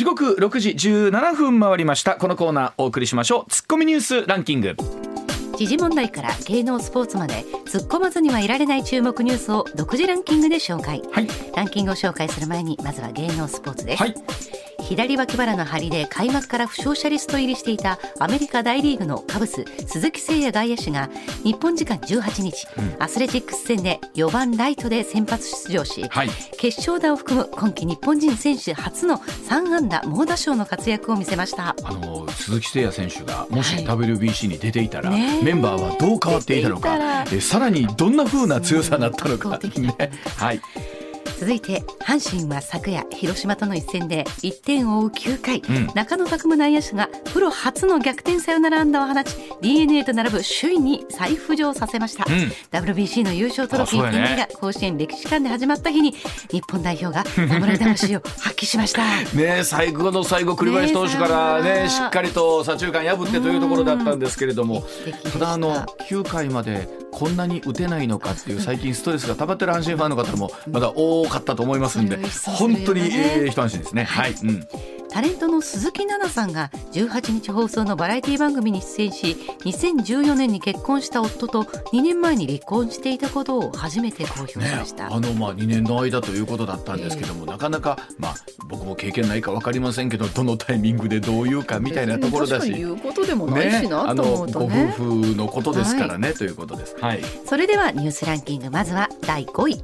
[0.00, 2.14] 時刻6時17分回りました。
[2.16, 3.50] このコーナーお送りしましょう。
[3.50, 4.74] ツッコミニュースランキング。
[5.58, 11.28] 時事問題から芸能スポーツまで突っ込まずにはいられない注目ニュースを独自ランキングで紹介、はい。
[11.54, 14.14] ランキングを紹介する前にまずは芸能スポーツです、はい
[14.80, 21.08] 左脇腹の張りで開幕から負傷者リスト入りしていたアメリカ大リーグのカブス鈴木誠也外野手が
[21.44, 22.66] 日本時間18日、
[22.98, 26.30] アスレチックス戦で4番ライトで先発出場し、はい。
[26.58, 31.76] 決勝打を含む今季日本人選手初の3安打猛打賞の活躍を見せました。
[31.82, 33.84] あの鈴木誠也選手がもしはい。
[33.84, 35.44] WBC に出ていたら、ねえ。
[35.44, 39.94] メンバーはどう変わっていたのかえさらにどんな風な強さになったのか、 ね、
[40.36, 40.60] はい
[41.40, 45.86] 続いて阪神は昨夜広島との一戦で1点を追う9回、ん。
[45.94, 52.26] 中野拓夢内野手がプロ初の逆転サヨナラ安打を放ち d n a と並ぶ首位に再浮上させました、ん。
[52.72, 54.48] WBC の優勝トロフィーあそうやね。
[54.48, 56.14] 手が甲子園歴史館で始まった日に
[56.50, 59.02] 日本代表が 侍魂を発揮しました。
[59.34, 64.84] ね、最後の最後栗林投手からねしっかりと左中間破ってというところだったんですけれども。
[65.32, 65.38] た。
[65.38, 74.04] だあの9回までこんなに打てないのかっていう最近ストレスが溜まってる阪神ファンの方もまだ多かったと思いますんで本当に、えー一安心ですね。
[74.04, 74.66] はい、うん
[75.12, 88.34] タレントの鈴木奈々さんが18日放送のバラエティ番組に出演し2014年に結婚した夫と2年前に離婚していたことを初めて公表しねました、あのまあ2年の間ということだったんですけども、なかなかまあ
[88.68, 92.70] 僕も経験ないか分かりませんけどどのタイミングでどういうかみたいなところだし。
[92.72, 96.96] 言うことでもないしな、あと思うとね婦のことですからね、ということです。
[97.00, 97.20] はい。
[97.44, 99.82] それではニュースランキングまずは第5位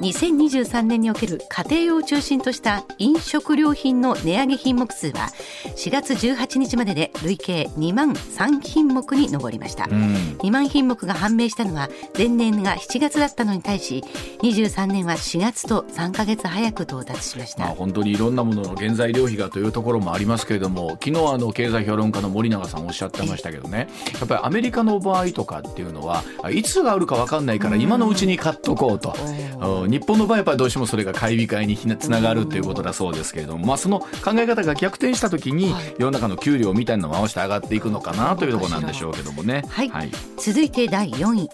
[0.00, 5.28] 2023年における家庭用を中心とした飲食料品の値上げ品目数は
[5.76, 10.36] 4月18日までで累計2万3品目に上りました、うん。
[10.42, 14.02] 2万品目が判明したのは前年が7月だったのに対し
[14.42, 23.88] 23年は4月と3ヶ月早く到達しました、まあ、本当にいろんなものの原材料費がというところもありますけれども昨日あの経済評論家の森永さんおっしゃってましたけどね。
[24.18, 29.14] やっぱりアメリカの場合とかっていうのはいつがあるか分かんないから今のうちに買っとこうと。
[29.60, 39.64] うん日本の場合はやっぱりどうしてもそれが買い控えにつながるということだそうですけれども、まあ、その考え方が逆転した時に世の中の給料みたいなのを合わせて上がっていくのかなというところなんでしょうけどもね。
[39.68, 39.88] はい。
[39.88, 40.10] はい。
[40.38, 41.48] 続いて第4位。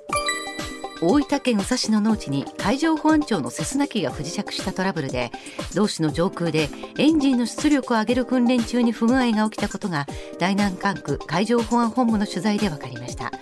[1.03, 5.33] 大分県宇佐市の農地に海上保安庁のセスナ機が不時着したトラブルで
[5.75, 6.69] 同市の上空で
[6.99, 10.07] エンジンの出力を上げる訓練中に不具合が起きたことが
[10.39, 13.33] 第南管区海上保安本部の取材で分かりました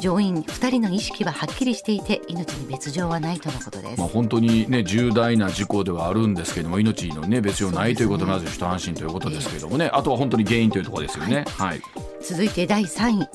[0.00, 4.00] 乗員2人の意識ははっきりしていて命に別状はないとのことです。
[4.00, 11.44] まあ、本当に、ね、重大な事故ではあるんですけども命の、ね、別状ないということまず一安心ということですけれどもね、あとは本当に原因というところですよね。
[11.56, 11.82] はい。
[12.22, 13.28] 続いて第3位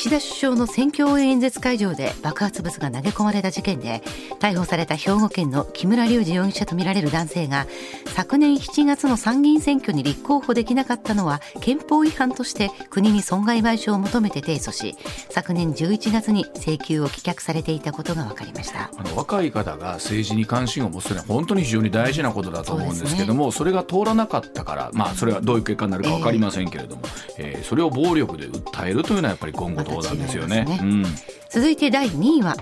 [0.00, 4.02] 岸田首相の選挙応援演説会場で爆発物が投げ込まれた事件で
[4.38, 7.66] 逮捕された兵庫県の木村隆二容疑者とみられる男性が
[8.06, 14.96] 昨年7月の参議院選挙に立候補できなかったのは憲法違反として国に損害賠償を求めて提訴し
[15.28, 18.90] 昨年11月に請求を棄却されていたことが分かりました。
[18.96, 27.02] あの若い方が政治に関心を持つというのは本当に非常に大事なことだと思うんですけどもそ,、れが通らなかったから、まあ、それはどういう結果になるか分かりませんけれども、
[27.36, 30.64] えーそれを暴力で訴えるというのはやっぱり言語道なんですよね。
[30.66, 31.60] また違いますうん。
[31.62, 32.56] 続いて第2位は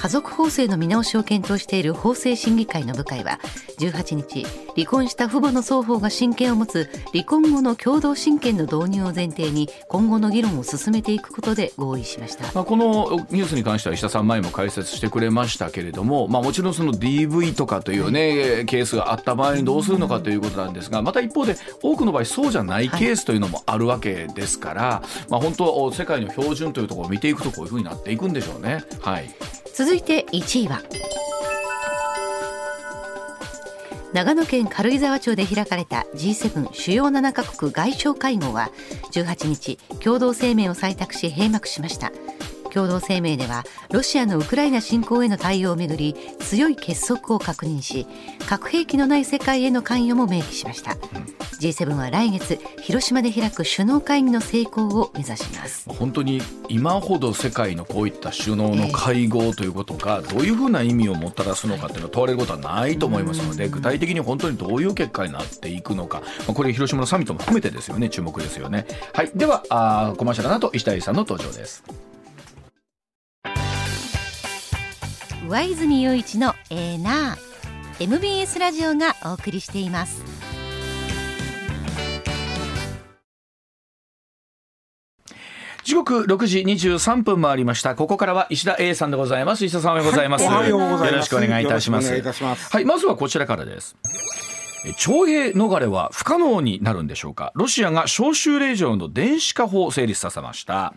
[0.00, 3.38] 家族法制の見直しを検討している法制審議会の部会は
[3.80, 12.50] 18日離婚した父母の双方が親権を持つ離婚後の共同親権の導入を前提に今後の議論を進めていくことで合意しました。
[12.54, 28.82] まあ、このニュースに関しては石田さん前も解説してくれましたけれども、まあ、もちろんその DV とかというね、ケースがあった場合にどうするのかということなんですがまた一方で多くの場合そうじゃないケースというのもあるわけですから、まあ、本当世界の標準というところを見ていくとこういうふうになっていくんでしょうね。
[29.02, 29.28] はい
[29.80, 30.82] 続いて1位は。
[34.12, 38.70] 長野県軽井沢町で開かれた G7 主要7カ国外相会合は
[39.12, 42.12] 18日共同声明を採択し閉幕しました。
[42.70, 48.06] 共同声明ではロシアのウクライナ侵攻への対応をめぐり強い結束を確認し
[48.48, 50.92] 核兵器のない世界への関与も明記しました
[51.60, 68.86] G7 は来月広島で開く首脳会議の成功を目指します本当に今ほど世界のこういった首脳の会合ということがどういうふうな意味をもたらすのかっていうのを問われることはないと思いますので具体的に本当にどういう結果になっていくのか、まあ、これ広島のサミットも含めてですよね注目ですよね。
[69.12, 71.84] はい、ではあーコマーシャルの後石田さんの登場です。
[75.50, 80.22] 上泉雄一のエーナー MBS ラジオがお送りしています。
[85.82, 87.96] 時刻6時23分回りました。
[87.96, 89.64] ここからは石田 A さんでございます。
[89.64, 91.10] 石田さんおはようございます、はいおはようございます。
[91.10, 92.04] よろしくお願いいたします。
[92.04, 92.70] よろしくお願いいたします。
[92.70, 93.96] はいまずはこちらからです
[94.96, 97.52] 徴兵逃れは不可能になるんでしょうか？
[97.54, 100.94] ロシアが招集令状の電子化法を成立させました。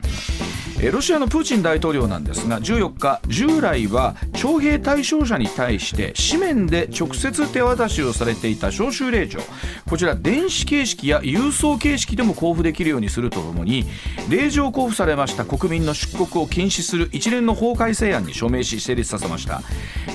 [0.92, 9.40] ロシアのプーチン大統領なんですが14日従来は徴兵対象者に対して紙面で直接手渡しをされていた招集令状。
[9.88, 13.86] こちら電子形式や郵送形式でも交付できるようにするとともに
[14.30, 19.62] 令状交付されました国民の出国を禁止する一連の法改正案に署名し成立させました。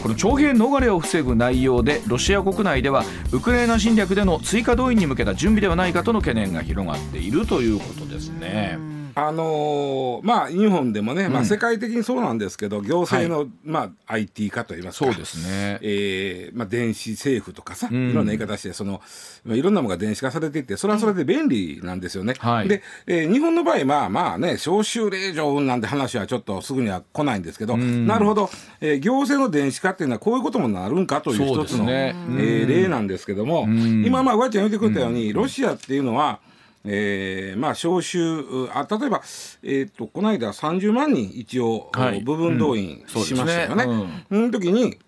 [0.03, 8.88] この徴兵逃れを防ぐ内容でロシア国内ではウクライナ侵略での追加動員に向けた準備ではないかとの懸念が広がっているということですね。
[9.21, 15.07] あのー、まあ日本でもね、まあ、世界的にそうなんですけど、うん、行政の、はい、まあ、IT 化といいますか。
[15.07, 19.03] そうですね、えーまあ、電子政府とかさ、うん、いろんな言い方してその
[19.47, 22.35] いろんなものが電子化されていってそれはそれで便利なんですよね。
[22.39, 28.51] はい、で、えー、日本の場合まあまあね招集令状なんて話はちょっとすぐには来ないんですけど、うん、なるほど、
[28.81, 32.15] えー、行政の電子化っていうのはこういうこともなるんかという一つの、ね。
[32.39, 36.41] えー、例なんですけども、今まあわちゃん言ってくれたように、ロシアっていうのは
[36.85, 39.23] えー、まあ招集あ例えば、
[39.63, 43.85] えーと、この間30万人一応、はい、部分動員しましたよね。
[43.85, 44.99] そ、ね、の時に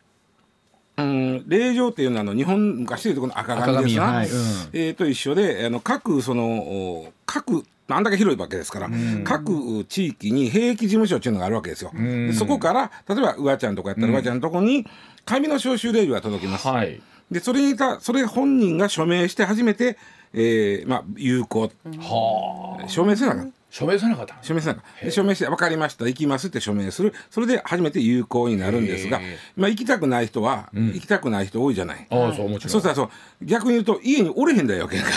[0.97, 4.29] うん、令状っていうのはあの日本昔でいうとこの赤紙ですな、はい。
[4.29, 4.35] うん、
[4.73, 11.91] えー、と一緒であの各その各あんだけ広いわけですから、うん、各地域に兵役事務所っていうのがあるわけですよ。
[11.95, 14.87] うん、そこから例えばうわちゃんとかやったらうわちゃんのとこに
[15.25, 16.69] 紙の招集令状が届きます。
[16.69, 17.01] はい、
[17.31, 19.99] でそれにたそれ本人が署名して初めて
[20.33, 23.53] えー、まあ有効、はあ、署名せなかった。
[23.71, 25.11] 署名せなかった署名せなかった。
[25.11, 26.07] 署名して分かりました。
[26.07, 27.15] 行きますって署名する。
[27.31, 29.21] それで初めて有効になるんですが、
[29.57, 32.07] まあ、行きたくない人は、うん、行きたくない人多いじゃない。
[32.11, 32.71] あそうもちろん。
[32.71, 33.11] そしたらそう。
[33.43, 35.09] 逆に言うと家におれへんだよけんか。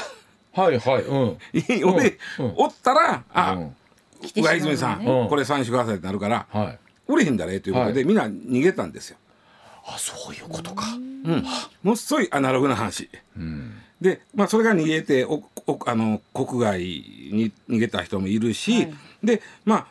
[0.54, 3.76] はいはい、うん、家におれ、うん、おったらあ、うん、
[4.36, 9.18] 上泉さん、これサインしてくださいってなるから、はい、おれへんだねということで、はい、みんな逃げたんですよ。
[9.86, 11.44] あそういうことか、うん、
[11.82, 19.88] もっそいアナログな話、うんで、まあ、それが逃げておおあの国外に逃げた人もいるし、はい、でま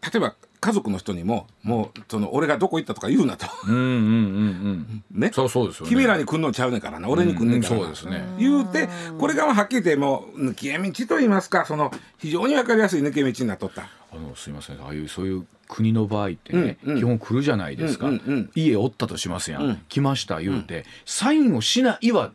[0.00, 3.46] あ例えば家族の人にももうその俺がどこ行ったとか言うなと。
[3.68, 5.30] うんうんうんうん ね。
[5.32, 7.08] そうそうですよ、ね、君らに来んのちゃうねんからな。
[7.08, 7.82] 俺に来んねんからな。
[7.82, 8.26] うんうん、そうですね。
[8.38, 8.88] 言うて
[9.18, 13.88] これがはっきり言ってもう抜け道と言いますかその非常にわかりやすい抜け道になっとった。
[14.10, 22.32] あのすいませんああいうそういう国の場合ってね、うんうん、基本来るじゃないですか、うんうんうん、家おったとしますやん、うん、来ました言うて、サインをしないは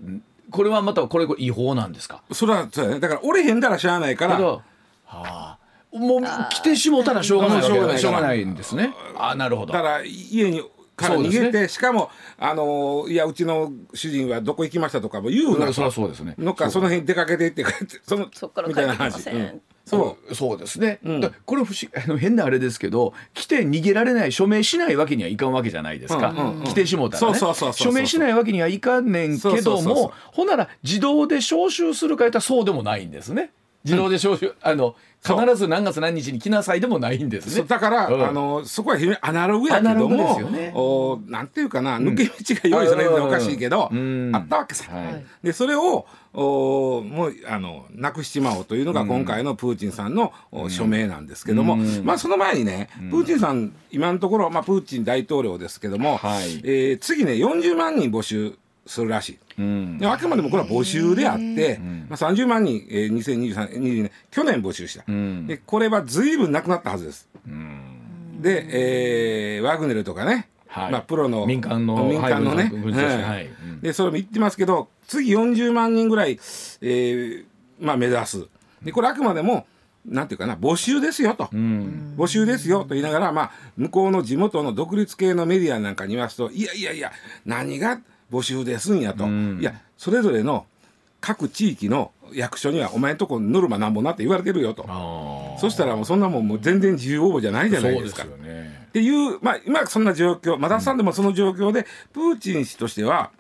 [0.54, 2.22] これはまたこれ違法なんですか？
[2.32, 3.00] それはそうやね。
[3.02, 4.40] だから折れへんだらしゃあないから。
[4.40, 4.62] は
[5.06, 5.58] あ。
[5.92, 8.46] もう来てしもたらしょうがないしょうがない。
[8.46, 8.94] んですね。
[9.18, 9.74] あなるほど。
[9.74, 10.64] だから家に
[10.96, 16.36] から逃げて、ね、しかもあのいやうちの主人はどこ行きましたとかも言うなそそうですね。
[16.38, 17.66] のかその辺出かけてって
[18.08, 20.36] そのそっからみたいな話、うん、そう。
[20.36, 27.40] そうですね、うん、これ不思 あの変なあれですけど来て逃げられない署名しないわけにはいかんわけじゃないですか、うんうんうん、来てしもたらね。
[27.74, 33.52] 署名しないわけにはいかんねんけどもほんなら自動で招集するかやったらそうでもないんですね
[33.84, 37.64] 自動で招集、あの必ず何月何日に来なさいでもないんですね。
[37.66, 44.92] だから、うん、あのそこは非常にアナログやけども、ね、おなんていうかな抜け道が用意されるのはおかしいけど、うん、あったわけさ。
[44.94, 59.40] はい、でそれをおもうあのなくしちまおうというのが今回のプーチンさんの、うん、署名なんですけども、まあその前にね、プーチンさん今のところ、まあ、プーチン大統領ですけども、はい、えー、次ね40万人募集するらしい。
[59.60, 67.30] うん、あくまでもこれは募集であって、まあ、30万人、えー、2023年去年募集した、うん、でこれはずいぶんなくなったはずです。
[67.48, 73.50] うん、で、えー、ワグネルとかね、はい、まあ、プロの民間の民間のね、はい、
[73.82, 77.46] でそれも言ってますけど次40万人ぐらい、えー
[77.80, 78.48] まあ、目指す。
[78.82, 79.66] でこれあくまでも
[80.06, 87.12] なんていうかな募集ですよと、うん、募集ですよと言いながら、まあ、向こうの地元の独立系のメディアなんかに言いますといやいやいや
[87.46, 88.02] 何が
[88.32, 90.66] 募集ですんやと、うん、いやそれぞれの
[91.22, 94.84] 各地域の役所にはお前んとこノルマなんぼなって言われてるよと。
[95.60, 98.24] そしたらもうそんなもんもう全然自由応募じゃないじゃないですか。
[98.24, 103.32] すね、っていうまあ今そんな状況まださんでもその状況で、プーチン氏としては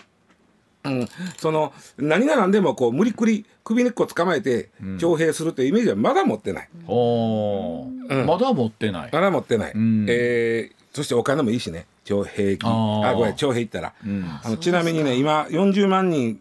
[0.86, 6.70] うん、その何が何でもこう無理くり首根っこ捕まえて徴兵するというイメージはまだ持ってない。
[6.88, 9.10] うん、まだ持ってない。
[9.12, 9.72] まだ持ってない。
[9.74, 11.88] うん、えー、そしてお金もいいしね。
[12.04, 12.70] 徴兵金。
[13.06, 16.40] あごめん徴兵行ったら、うん、あのちなみにね今40万人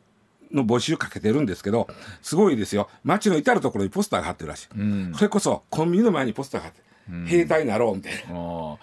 [0.52, 1.88] の募集かけてるんですけど
[2.20, 2.88] すごいですよ。
[3.02, 6.80] 街の至る所にポスターが貼ってるらしい、うん、それこそコンビニの前にポスターが貼って、
[7.10, 8.76] うん、兵隊になろうみたいな。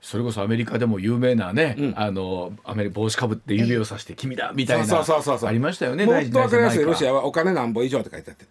[0.00, 5.04] それこそアメリカでも有名なね、うん、あのアメリ帽子かぶって指をさして「君だ」みたいな。
[5.48, 8.50] ありましたよねもっと分かりやすいロシアはお金なんぼ以上って書いてあって、うん、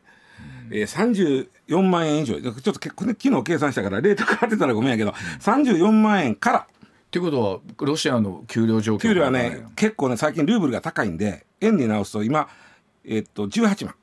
[0.72, 2.40] えー、34万円以上。
[2.42, 6.60] ちょっと昨日計算したからレート変わってたらごめんやけど、うん、34万円から。
[6.60, 6.66] っ
[7.06, 12.50] っていうことはロシアの給料状況給料はね結構ね最近ルーブルが高いんで円に直すと今
[13.06, 13.96] えっと18万。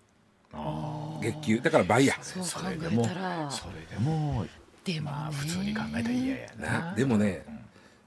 [1.21, 1.61] 月給。
[1.61, 2.15] だから倍や。
[2.23, 3.51] そう考えそれでもたら。
[3.51, 4.47] それでも
[4.85, 6.95] でも、ね、まあ普通に考えたら嫌やな。
[6.97, 7.45] でもね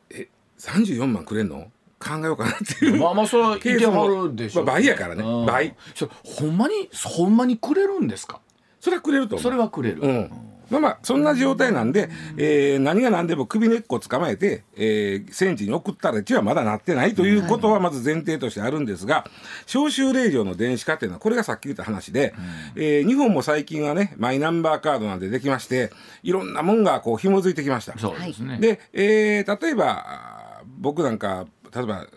[0.10, 1.70] え34万くれんの？
[2.00, 3.00] 考えようかなっていう。
[3.00, 4.64] まあまあそれはいてはるでしょ。
[4.64, 5.24] まあ倍やからね。
[5.24, 5.46] うん。
[5.46, 5.76] 倍。
[5.94, 8.42] それほんまにほんまにくれるんですか？
[8.86, 10.02] それはくれると思うそれはくれる。
[10.02, 10.32] うん
[10.70, 19.26] まあまあそんな状態なんで、えー何が何でも首根っこ捕まえて、えー戦地に送ったらうちはまだなってないということはまず前提としてあるんですが
[19.68, 22.34] 招集令状の電子化っていうのはこれがさっき言った話で、
[22.76, 25.92] えー日本も最近はねマイナンバーカードなんてできまして
[26.24, 27.98] いろんなもんがこう紐づいてきました。
[28.00, 28.58] そうですね。
[28.60, 32.08] で、えー例えば僕なんか例えば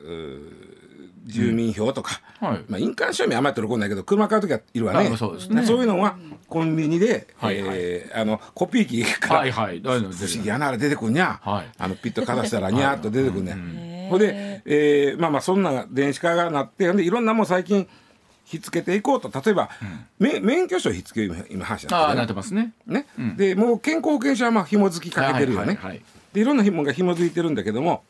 [1.29, 2.65] 住民票とか、はい。
[2.69, 5.11] まあ、印鑑証明あんまり取り込んないけど車買う時はいるわね。
[5.13, 5.65] あそうですね。
[5.65, 6.17] そういうのは
[6.49, 7.77] コンビニで、はいはい。
[7.79, 9.81] えーあのコピー機から、はいはい。
[9.81, 10.09] 不思
[10.43, 11.67] 議やなあれ出てくんにゃ、はい。
[11.79, 17.87] あのピッとかざしたらにゃーっと出てくんねん、ほんで、えーまあまあそんな電子化がなってほんでいろんなもん最近
[18.45, 19.31] ひっつけていこうと。
[19.45, 19.69] 例えば、
[20.19, 22.73] め免許証ひっつける今話ああななってってますね。
[22.87, 23.07] ね、
[23.37, 26.45] でもう健康保険証はまあ紐付きかけてるよね、はいはいはいでい。
[26.45, 28.03] ろんな紐が紐付いてるんだけども。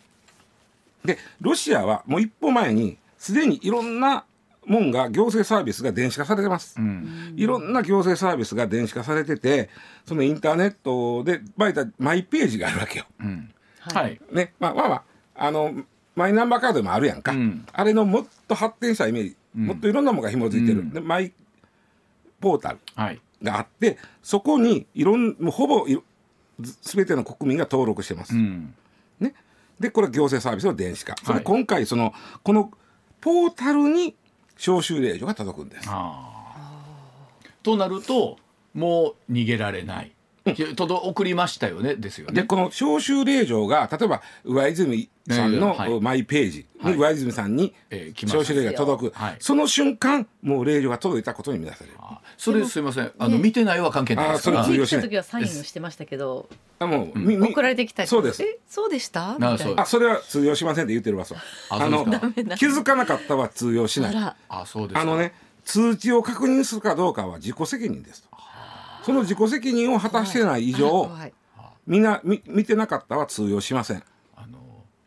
[1.04, 4.25] でロシアはもう一歩前にすでにいろんな
[4.66, 7.34] もんが行政サービスが電子化されてます、うん。
[7.37, 9.70] いろんな行政サービスが電子化されてて
[10.06, 13.06] そのインターネットでバイタマイページがあるわけよ。
[13.20, 13.50] うん。
[13.80, 14.20] はいはい。
[14.32, 15.02] ねまあまあまあ
[15.37, 15.75] あの
[16.14, 21.32] マイナンバーカードもあるやんか、うんあれのもっと発展したイメージ、んもっといろんなものが紐付いてる、うんでマイ
[22.40, 23.20] ポータルはい。
[23.42, 26.02] があってそこにいろんもうほぼいろ
[26.82, 28.34] すべての国民が登録してます。
[28.34, 28.75] うん。
[29.20, 29.34] ね、
[29.78, 32.70] でこれは行政サービスの電子化、そはいれ今回そのこの
[33.20, 34.14] ポータルに
[34.56, 35.88] 招集令状が届くんです。
[37.62, 38.38] となると
[38.75, 40.12] もう逃げられない。
[40.54, 42.42] 届送りましたよねですよね。
[42.42, 46.92] でこの招集令状が例えば上泉さんのマイページはい。
[46.94, 47.74] に上泉さんに
[48.22, 49.36] 招集令状が届く、はい。
[49.40, 51.96] その瞬間もう令状が届いたことに見なされる。
[52.00, 53.12] あそれすいません。
[53.18, 54.60] あの見てないは関係ないですから。
[54.60, 54.86] あそれ。
[54.86, 56.48] 来た時はサインをしてましたけど。
[56.78, 58.42] あもう、みみ送られてきたりそうです。
[58.42, 59.36] えそうでした？
[59.40, 61.38] あそれは通用しませんって言ってるわそう。
[61.70, 62.04] の
[62.56, 64.16] 気づかなかったは通用しない。
[64.16, 64.36] あら。
[64.48, 65.00] あそうですか。
[65.00, 65.32] あのね
[65.64, 68.27] 通知を確認するかどうかは自己責任ですと
[69.08, 71.10] その自己責任を果たしてない以上
[71.86, 74.02] みんなみ見てなかったは通用しません。
[74.36, 74.58] あの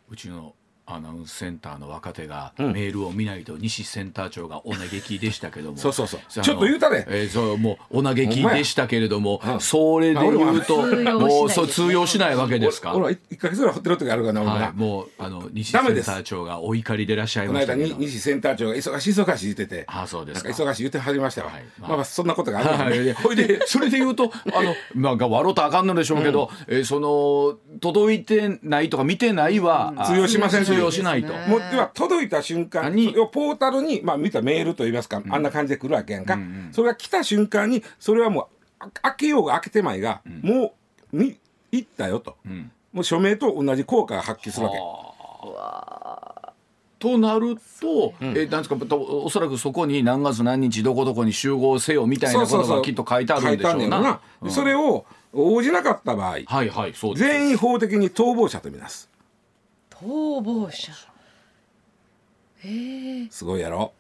[0.10, 0.55] うちの
[0.95, 2.74] アナウンスセンターの若手が、うん。
[2.74, 5.77] メールを見ないと西センター長がお嘆きでしたけども。
[5.79, 6.19] そうそうそう。
[6.19, 9.60] あのちょっと言うたれえーそうもうお嘆きでしたけれども、うん。
[9.60, 10.77] それで言うと
[11.19, 12.93] もうそう通用しないわけですか？
[12.93, 14.71] 俺は1か月ぐらいホテル時あるからな俺もな、は。
[14.71, 18.00] い、もうあの西センター長がお怒りでいらっしゃいこの間ましたけど。
[18.00, 19.86] に西センター長が忙しい忙しい言ってて。
[19.88, 20.50] あそうですか。
[20.50, 21.63] 忙しい言ってはりましたわ、はい。
[21.79, 21.89] まあ。
[21.89, 31.34] まあ、まあそんなことがあるからねはい、ほいでそれで言うとあのなんか笑うとあかんのでしょうけど、えーその届いてないとか見てないは、あ通用しません通用しないと。
[31.34, 31.46] ね。
[31.48, 36.40] もうでは届いた瞬間にポータルに、まあ、見たメールといいますか、あんな感じで来るわけやんか、
[36.72, 38.46] それが来た瞬間にそれはもう
[38.80, 40.74] あ開けようが開けてまいが、も
[41.14, 41.38] うみ
[41.72, 42.72] 行ったよと、ん。
[42.94, 44.78] もう署名と同じ効果が発揮するわけ。
[47.00, 54.22] となると、えなんですかとおそらくそこに何月何日どこどこに集合せよみたいなことがきっと書いてあるんでしょうな。
[54.50, 57.28] それを応じなかった場合、はいはいそうです。
[57.28, 59.10] 全員法的に逃亡者とみなす
[60.01, 60.91] 逃亡者。
[62.63, 63.27] へえ。
[63.29, 63.93] すごいやろ。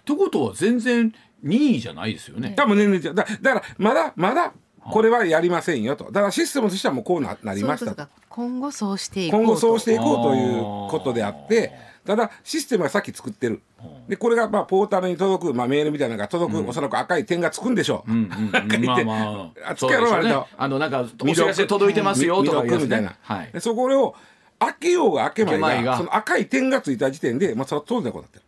[0.00, 1.12] ってことは全然
[1.42, 2.54] 任意じゃないですよね。
[2.56, 3.14] 多分年々違う。
[3.14, 4.52] だだからまだまだ
[4.90, 6.04] これはやりませんよと。
[6.04, 7.94] だからシステムとしてはもうこうななりました。
[7.94, 9.46] と今後そうしていこうと。
[9.46, 11.72] 今後そうしていこうということであって
[12.04, 13.60] ただシステムはさっき作ってる。
[14.08, 18.84] でこれがまあポータルに届く、まあ、メールみたいなのが届く、おそらく赤い点がつくんでしょう、うんうん赤い点。
[18.84, 19.70] まあまあ。
[19.70, 20.46] あつけろ割と。
[20.56, 23.10] あのなんかお知らせ届いてますよとかいうやつみたいな、。
[23.10, 23.50] ねはい。
[23.52, 23.60] で。
[23.60, 24.16] そこを
[24.60, 25.96] 開けようが開けまいが開けまいが。
[25.96, 28.44] その赤い点がついた時点で、まあ、それは当然こうなってる。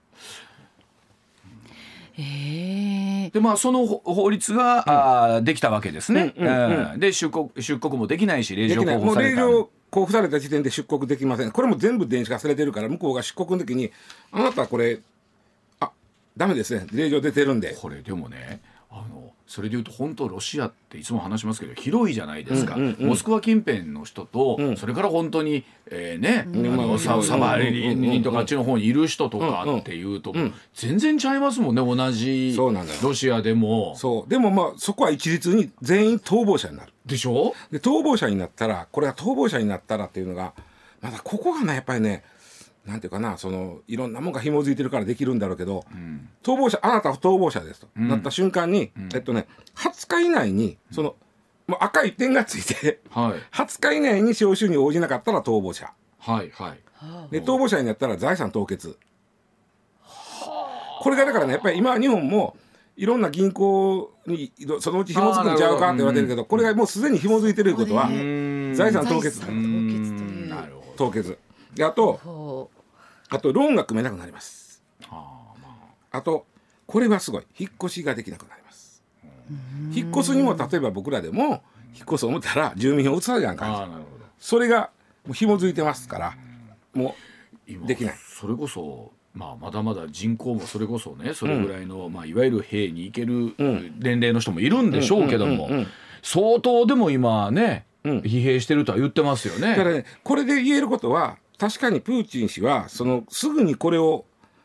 [3.32, 6.34] でまあその法法律が、あーできたわけですね。
[6.36, 6.92] うんうんうん。
[6.92, 8.98] うんで出国出国もできないし令できない。
[8.98, 9.40] もう状交付された。
[9.40, 11.50] 令状交付された時点で出国できません。
[11.50, 13.90] これも全部電子化されてるから向こうが出国の時に
[14.30, 15.00] あなたこれ
[15.80, 15.90] あ
[16.36, 16.86] ダメですね。
[16.92, 17.74] 令状出てるんで。
[17.80, 19.21] これでもねあの
[19.52, 23.08] それでいうと本当ロシアっていつも話しますけど広いじゃないですか、うんうんうん。
[23.08, 24.76] モスクワ近辺の人と、うん。
[24.78, 26.72] それから本当に、えーね、ん。
[26.72, 27.22] あのサうん。
[27.22, 28.20] サバリうん。
[28.20, 30.54] ンとかあっちの方にいる人とかっていうと、うん。
[30.72, 32.72] 全然ちゃいますもんね同じロ
[33.12, 33.94] シアでも。
[33.94, 36.92] そうでもまあそこは一律に全員逃亡者になる。
[37.04, 37.52] でしょ？
[37.70, 40.54] で逃亡者になったらこれが逃亡者になったらっていうのが
[41.02, 42.24] まだここがねやっぱりね
[42.86, 45.84] なんていうかなそのいろんなもんが紐づいてるからできるんだろうけど、
[46.42, 49.46] 逃亡者あなたは逃亡者ですと、なった瞬間に、えっとね
[49.76, 51.14] 20日以内にその、
[51.66, 53.40] もう赤い点がついてはい。
[53.56, 55.92] 20日以内に招集に応じなかったら逃亡者。
[56.18, 56.80] はいはい。
[57.30, 58.96] で逃亡者になったら財産凍結。
[61.00, 62.56] これがだからねやっぱり今日本も
[62.96, 68.08] いろんな銀行にそのうち紐づくんちゃうかって言われてるけどこれがもうすでに紐づいてることは
[68.74, 69.40] 財産凍結。
[69.40, 71.06] 財産凍結というなるほど。
[71.06, 71.38] 凍結。
[71.74, 72.70] であとほ
[73.32, 74.82] あとローンが組めなくなります。
[76.10, 76.46] あと
[76.86, 77.44] これはすごい。
[77.58, 79.02] 引っ越しができなくなります。
[79.94, 81.62] 引っ越すにも例えば僕らでも
[81.94, 84.24] 引っ越す思ったら住民票移されやんかああなるほど。
[84.38, 84.90] それが
[85.24, 86.34] もう紐づいてますから
[86.94, 87.14] も
[87.66, 88.14] 今うできない。
[88.18, 93.54] それこそまあ、まだまだ人口もそれこそねそれぐらいの、まあ、いわゆる兵に行ける
[93.98, 95.86] 年齢の人もいるんでしょうけども、うんうんうんうん。
[96.22, 98.18] 相当でも今ね、うん。
[98.18, 99.70] 疲弊してるとは言ってますよね。
[99.70, 104.24] だからねこれで言えることは確かにプーチン氏はそのすぐにこれを、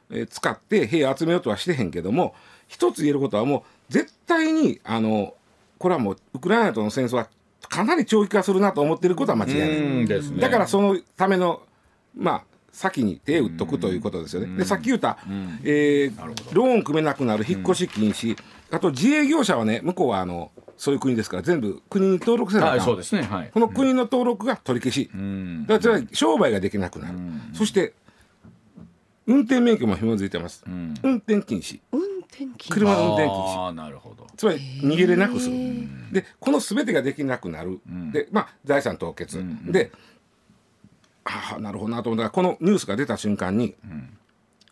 [0.10, 2.34] えー使って兵集めようとはしてへんけども
[2.68, 5.34] 一つ言えることはもう絶対にあの
[5.78, 7.30] これはもうウクライナとの戦争は
[7.70, 9.70] かなり長期化するなと思ってることは間違いない。
[9.70, 10.40] うんですね。
[10.40, 11.62] だからそのための
[12.16, 14.58] まあ先に手を打っとくということですよね。
[14.58, 15.18] でさっき言った、
[15.64, 18.38] えーローン組めなくなる引っ越し禁止、
[18.72, 23.52] あと自営業者はね向こうはあのそういう国ですから全部国に登録せないそうですねはい。
[23.54, 23.60] こ。
[23.60, 25.66] の国の登録が取り消し、うん。
[25.66, 27.18] だから商売ができなくなる、
[27.54, 27.94] そして
[29.26, 30.94] 運転免許も紐づいてます、ん。
[31.02, 31.80] 運転禁止。
[31.92, 32.72] う運転禁止。
[32.72, 33.60] 車の運転禁止。
[33.60, 34.28] ああなるほど。
[34.38, 35.56] つまり逃げれなくする。
[36.12, 37.80] でこの全てができなくなる、
[38.12, 39.92] でまあ財産凍結、で
[41.24, 43.76] ああなるほどなと思ったらこのニュースが出た瞬間に、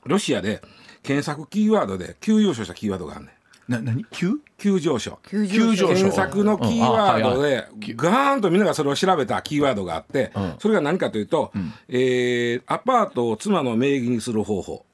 [0.06, 0.62] ロシアで
[1.02, 3.35] 検索キーワードで急上昇したキーワードがあるねん
[3.68, 4.06] な何？
[4.12, 4.34] 急？
[4.58, 5.20] 急上昇。
[5.28, 5.88] 急急上昇。
[5.88, 11.52] 検索のキーワードでガーンとみんながそれを調べたキーワードがあって、それが何かというと、
[11.88, 14.86] えーアパートを妻の名義にする方法。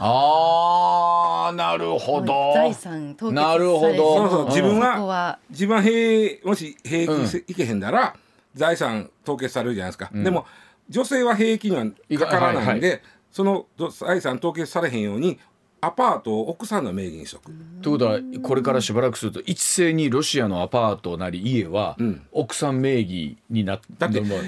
[0.00, 2.52] ああなるほど。
[2.54, 4.16] 財産凍結なるほど。
[4.16, 5.38] そうそう自分はは。
[5.50, 8.16] 自分は兵もし兵役せいけへんだら
[8.54, 10.46] 財産凍結されるじゃないですか、でも
[10.88, 11.84] 女性は兵役には
[12.18, 15.38] かからないんで、その財産凍結されへんように
[15.80, 21.96] アパートを奥さんの名義にしとく、ということはこれからしばらくすると一斉にロシアのアパートなり家は
[22.32, 24.38] 奥さん名義になってだってもう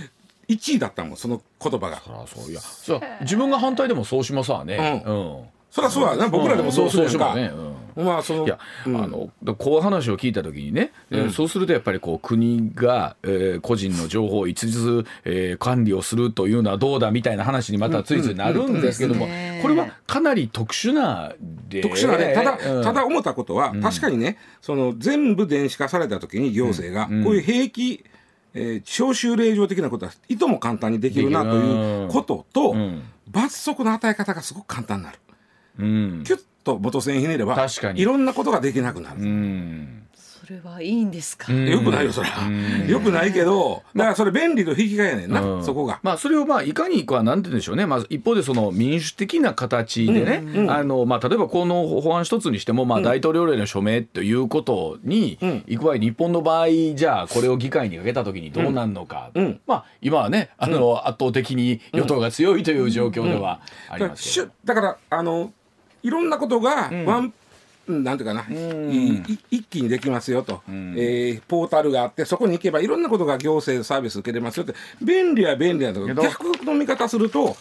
[0.49, 5.03] 1位だったもんその言葉がそらそういやそう自分が反対でもそうしますわね。
[5.07, 5.45] ううん。
[5.71, 6.17] そりゃそうや。
[6.17, 7.37] な僕らでもそうするやんか、
[7.97, 19.31] まあそのいや、あのこう話を聞いた時にね、えーそうするとやっぱりこう国が、えー個人の情報を一律、えー管理をするというのはどうだみたいな話にまたついついなるんですけども、うん。
[19.31, 19.39] うん。
[19.39, 21.35] うんこれはかなり特殊な
[21.69, 21.83] で。
[21.83, 22.33] 特殊なね。
[22.35, 22.83] ただ、うん。
[22.83, 28.05] ただ思ったことは、確かにねその全部電子化された時に行政が、こういう兵役、
[28.55, 33.03] えー招集令状的なことはいとも簡単にできるなということと、ん。
[33.29, 35.19] 罰則の与え方がすごく簡単になる。
[35.81, 36.25] うん。
[36.25, 38.01] キュッと元栓ひねれば確かに。
[38.01, 39.21] いろんなことができなくなる。
[39.21, 40.01] うん。
[40.51, 42.51] それはいいんですか、よくないよそれは。
[42.89, 45.65] よくないけどだからそれ便利と引き換えやねんな、うん。
[45.65, 46.01] そこが。
[46.03, 55.65] まあ、それをまあいかにこうなんて言うんでしょうね、まあ、一方でその民主的な形でね、あのまあ、例えばこの法案一つにしても、まあ、大統領令の署名ということにん。
[55.69, 59.61] いく場合日本の場合じゃあこれを議会にかけた時にどうなるのか、うん。
[59.69, 65.53] まあ、今はねあの、圧倒的に与党が強いという状況ではありますだからあの
[66.03, 67.33] いろんなことがワン、
[67.89, 68.45] なんていうかな、
[69.51, 74.75] 一気にできますよと、えーポータルがあってそこに行けばいろんなことが行政サービス受けれますよって。
[75.03, 76.23] 便利は便利だけどけど。
[76.23, 77.57] 逆の見方すると。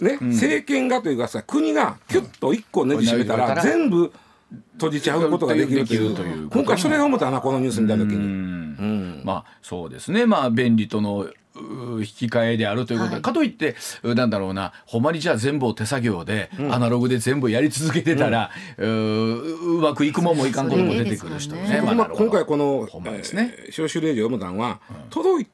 [0.00, 4.10] ね、政権がというかさ国がキュッと一個ねじ締めたら、うん全部
[4.72, 6.48] 閉じちゃうことができるという。
[6.48, 8.16] 今回それが思ったなこのニュース見た時に。
[8.16, 9.22] うん。
[9.24, 10.26] まあそうですね。
[10.26, 11.34] まあ便利とのう
[12.00, 21.80] 引き換えであるということで、かといってうなんだろうなほんまにじゃあ全部を手作業で、アナログで全部やり続けてたら、ううまくいくもんもいかんことも出てくる人ね。
[21.80, 21.80] ね。
[21.80, 23.54] まあ今回この、ですね。
[23.58, 25.46] えー招集令状を読む段は、届い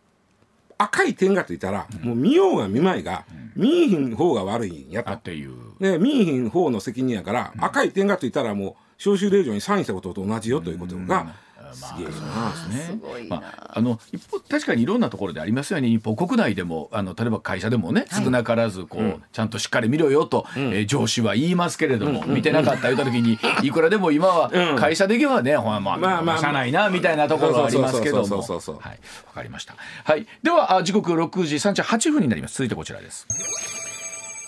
[0.79, 5.11] 赤い点がついたら、もう見ようが見まいが、見えひん方が悪いんやと。
[5.11, 5.53] あっていう。
[5.81, 11.35] で見えひん方の責任やから、赤い点がついたらもう招集令状にサインしたことと同じよということが、
[11.77, 12.99] すげえよな、ね。
[13.01, 13.37] ごいな。
[13.37, 15.89] まあ、あの一方確かにいろんなところでありますよね。
[15.89, 26.39] 日本国内でもあの例えば会社でもね少なからずこう、ちゃんとしっかり見ろよと、えー上司は言いますけれども、見てなかった言った時にいくらでも今は会社的にはね、ほんまあ、まあまあ。
[26.39, 28.43] しゃあないなみたいなところはありますけども。
[28.43, 29.01] はい。
[29.27, 29.75] わかりました。
[30.05, 30.27] はい。
[30.43, 32.55] ではあ時刻6時38分になります。
[32.55, 33.27] 続いてこちらです。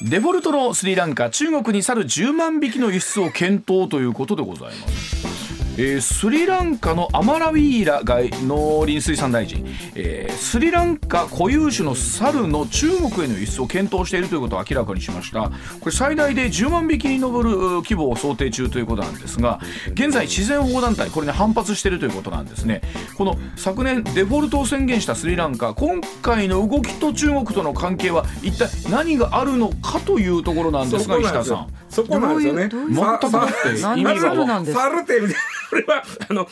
[0.00, 5.37] デフォルトのスリランカ中国に去る10万匹の輸出を検討ということでございます
[5.80, 9.64] えー、スリランカのアマラウィーラ外農林水産大臣、
[9.94, 15.52] えー、スリランカ固有種の猿の中国への輸出を検討しているということを明らかにしました。
[15.78, 17.50] これ最大で10万匹に上る
[17.82, 19.60] 規模を想定中ということなんですが
[19.92, 22.82] 現在自然保護団体これね反発しているということなんですね。
[23.16, 31.68] この昨年デフォルトを宣言したスリランカ今回の動きと中国との関係は一体何があるのかというところなんですが石田さん。
[31.88, 32.68] そこなんですよね。
[32.68, 35.36] 全くだって意味が猿ってみたいな
[35.70, 36.48] これはあの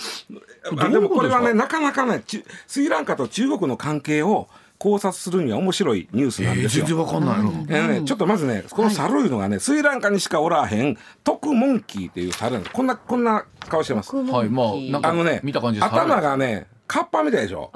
[0.83, 2.23] あでもこれはねなかなかね
[2.67, 6.85] スリランカと中国の関係を考察するには面白いニュースなんですよ。
[6.85, 7.51] えー、全然わかんないの。
[7.69, 12.75] えーね、ちょっとまずね、この猿いうのがね、スリランカにしかおらへん、トクモンキーっていう猿なんです。
[12.75, 14.15] こんな、こんな顔してます。
[14.15, 17.73] はい、まあ、なんか、あのね、見た感じ頭がね、カッパみたいでしょ。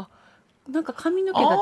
[0.71, 1.59] なんか髪の毛が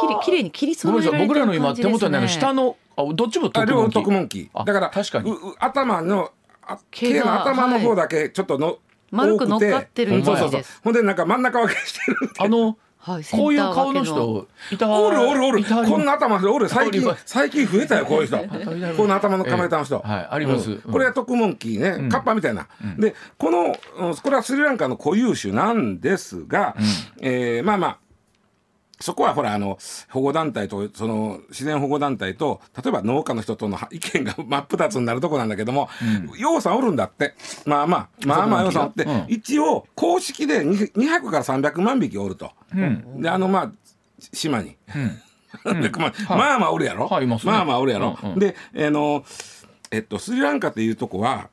[0.00, 4.64] きれきれいに切りそうな僕らの今手元にある下のあどっちもトクモンキー。
[4.64, 5.32] だから確かに。
[5.58, 6.32] 頭の
[6.90, 8.78] 毛の頭の方だけちょっとの、
[9.10, 10.62] 丸く乗っかってるそうそうそう。
[10.84, 15.64] ほんでなんか真ん中分けしてるあのはい、こういう顔の人いたおるおるおる。
[15.64, 16.68] こんな頭の人おる。
[16.68, 18.36] 最近最近増えたよこういう人。
[18.94, 22.68] この頭のカメラの人、はいあります、これはトクモンキーね、カッパみたいな、
[22.98, 23.74] でこの
[24.22, 26.82] これはスリランカの固有種なんですが、う
[27.22, 27.98] えまあまあ
[29.00, 29.78] そこはほらあの
[30.10, 37.34] 保護団体とその自然保護団体と例えば農家の人との意見が 真っ二つになるとこなんだけども、うん、さんおるんだって。
[37.64, 43.70] まあまあまあまあようさんおって、うん、一応公式で200から300万匹おると、うん、であのまあ
[44.32, 44.76] 島に、
[46.28, 49.24] まあまあおるやろ、はいね、まあまあおるやろ、うんうん、であの
[49.90, 51.48] えっとスリランカっていうとこは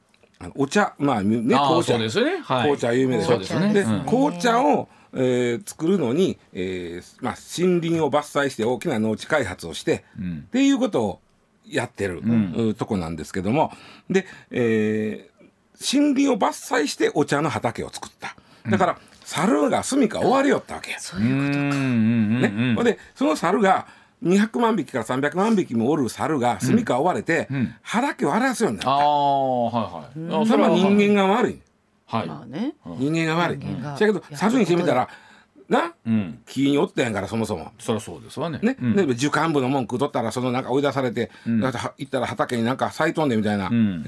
[0.55, 2.07] お茶まあね紅茶、ね。
[2.43, 3.39] はい、紅茶有名でしょ？
[3.39, 11.19] で、ね、紅茶をえー、作るのに、えーまあ、森林を伐採して大きな農地開発をして、うん、っていうことを
[11.65, 13.71] やってる、うん、とこなんですけども。
[14.09, 18.35] で、えー、森林を伐採してお茶の畑を作った。
[18.69, 20.99] だから、うん、猿が住みか終わりよったわけや。
[20.99, 23.87] そういうことか、ね、でその猿が
[24.23, 28.91] 200万匹から300万匹もおる猿が住みか追われて、うん、畑を荒らすようになった。
[28.91, 31.59] あはいはい、それは人間が悪い。
[32.07, 33.59] はい、まあね、人間が悪い。
[33.59, 35.09] だけど猿にしてみたら
[35.69, 37.71] な、うん、木におったやんからそもそも。
[37.77, 38.59] そりゃそうですわね。
[38.61, 44.03] ね、うん、で樹幹部の文句取ったらそのなんか追い出されて、うん、行ったら畑になんか咲いとんでみたいな、うん、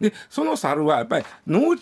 [0.00, 1.76] でその猿はやっぱり農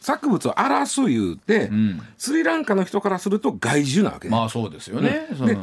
[0.00, 5.28] 作物を荒らす言うて、うん、スリランカの人からすると害獣なわけ、ね、まあそうですよね。
[5.46, 5.56] で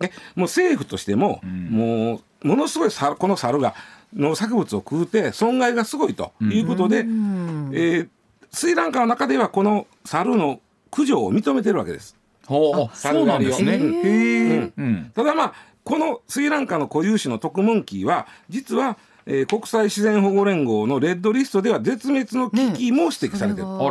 [0.00, 3.74] えもう政府としても、もうものすごいこの猿が
[4.14, 8.08] 農作物を食うて損害がすごいということで、うん、えー
[8.50, 12.16] スリランカの中ではこの猿の駆除を認めてるわけです。
[12.46, 13.74] ほうそうなんですね。
[13.76, 23.66] うんうん、ただまあこのスリランカの固有種のトクムンキーは実は、えー、国際自然保護連合のレッドリストでは絶滅の危機も指摘されてる。
[23.66, 23.90] あら。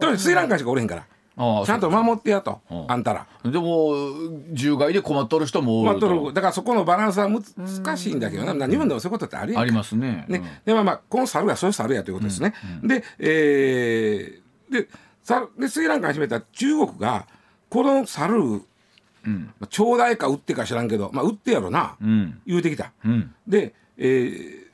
[0.00, 1.06] だからスリランカしかおれへんから。
[1.66, 3.26] ちゃんと守ってやと、あんたら。
[3.44, 3.92] でも、
[4.54, 6.34] 獣害で困っとる人も困っとる。
[6.34, 8.66] だからそこのバランスは難しいんだけどな。
[8.66, 10.24] 日本でもそういうことってあるやんありますね。
[10.28, 10.62] ね。
[10.64, 12.54] で、まあまあ、この猿がそういう猿やということですね。
[12.82, 14.88] で、えー、で、
[15.22, 17.26] 猿、で、スリランカ始めた中国が、
[17.70, 18.62] この猿、
[19.24, 22.92] うん、ちょうだいか売ってか知らんけど、まあ、売ってやろな、うん、言うてきた。
[23.04, 24.68] うん、で、えー、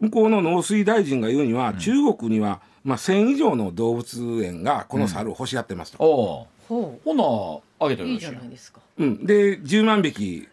[0.00, 5.98] 向こうの農水大臣が言うには、中国には、まあ、1,000以上の動物園がこの猿を欲しがってますと。
[5.98, 8.80] ほほなあげてるいいじゃないですか。
[8.98, 10.48] うん、で10万匹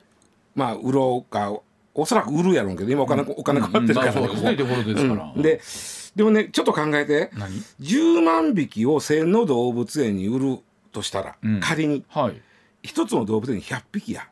[0.55, 1.53] まあ売ろうか
[1.93, 5.61] おそらく売るやろうけど今お金,、お金困ってるから、で
[6.15, 7.31] でもねちょっと考えて。
[7.81, 10.59] 10万匹を1,000の動物園に売る
[10.91, 12.41] としたら、仮に、はい、
[12.81, 14.27] 一つの動物園に100匹や。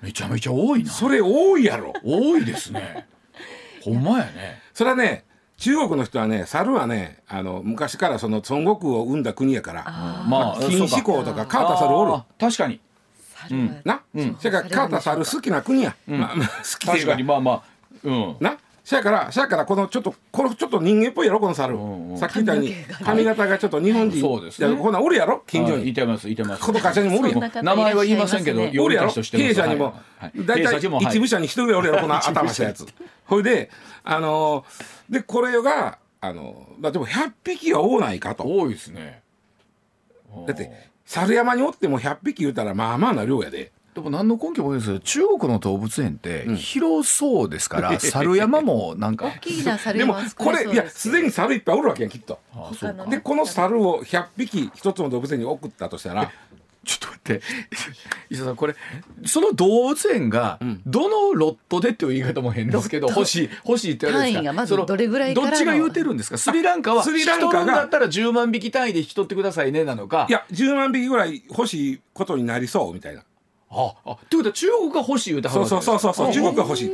[0.00, 0.90] めちゃめちゃ多いな。
[0.90, 1.92] それ多いやろ。
[2.04, 3.06] 多いですね。
[3.82, 4.62] ほんまやね。
[4.74, 5.24] それはね
[5.58, 9.84] 中国の人はね猿はねあの昔からその孫悟空を生んだ国やから
[10.26, 11.46] まあ金志公とか。
[11.46, 12.22] カータ猿おる。
[12.38, 12.80] 確かに。
[13.50, 14.62] うん、な、うん、それか。
[14.62, 17.24] らカータ猿好きな国や、うん、まあ、まあ、好き確かに。
[17.24, 17.62] まあまあ
[18.04, 18.36] うん。
[18.40, 18.56] な？
[18.88, 22.74] そやからそやからこのちょっとこのちょっと人間っぽいやろこの猿、うんうん、さっき言ったように
[23.04, 24.18] 髪型がちょっと日本人。
[24.18, 24.74] そうですね。
[24.78, 25.90] こんなおるやろ近所に。
[25.90, 26.62] いてますいてます。
[26.62, 27.64] この会社にもおるやん。
[27.66, 29.10] 名前は言いませんけどおるやろ？
[29.10, 29.94] 弊社にも。
[30.36, 32.86] 大体一部社に一人ぐらいおるやろこの 頭したやつ。
[33.26, 33.68] ほいで
[34.04, 38.44] あのー、でこれがあのまあでも100匹は多ないかと。
[38.44, 39.20] 多いですね。
[40.46, 40.70] だって
[41.04, 49.32] 猿山におっても100匹言うたらまあまあな量やででも何の根拠もないです中国の動物園って広そうですから、うん、猿山もなんか。
[49.92, 52.38] でもこれいやすでに猿いっぱいおるわけやきっと。
[53.08, 56.30] でこの猿を100匹一つの動物園に送ったとしたら
[56.84, 57.42] ちょっと待っって。
[58.30, 58.74] 石田さんこれ
[59.26, 65.50] その動物園がどのロットでっていう言い方も変ですけど、欲しい欲しいって言われるんですどれぐらいからの？
[65.50, 66.38] どっちが言うてるんですか？
[66.38, 70.26] スリランカはスリランカだったら10万匹単位で引き取ってくださいねなのか。
[70.28, 73.22] いや10万匹ぐらい欲しいことになりそうみたいな
[73.70, 76.32] ああってことは中国が欲しい言うてはるそうそうそうそうそう。
[76.32, 76.90] 中国が欲しい。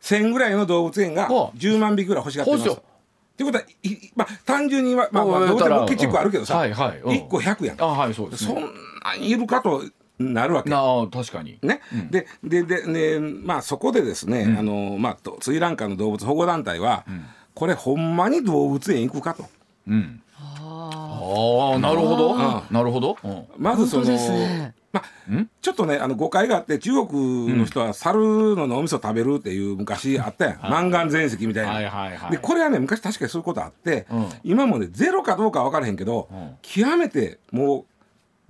[0.00, 2.66] 1000ぐらいの動物園がはあ10万匹ぐらい欲しがってます。
[2.66, 7.10] 欲しいってことはいいまあ単純には、まあ、まあ動物園言うたらも結構あるけどさ、はいはいうん。
[7.10, 8.54] 1個100やんあはいそうですね。
[8.54, 9.82] そんなにいるかと
[10.18, 10.70] なるわけ。
[10.70, 11.58] なあ確かに。
[11.62, 17.04] ね、でででねまあそこでですね、あのまあとスリランカの動物保護団体は、
[17.54, 19.46] これほんまに動物園行くかと。
[19.88, 20.22] うん。
[20.38, 22.36] ああなるほど。
[22.70, 23.44] なるほど、うん。
[23.58, 32.30] まずその、本当ですねまあちょっとねあの誤解があって中国の人は猿の脳みそ食べるっていう昔あったやん、マンガン全石みたいな、はいはいはい。
[32.30, 34.28] でこれはね昔確かにそういうことあって、うん。
[34.44, 36.56] 今もねゼロかどうかは分からへんけど、ん。
[36.62, 37.84] 極めてもう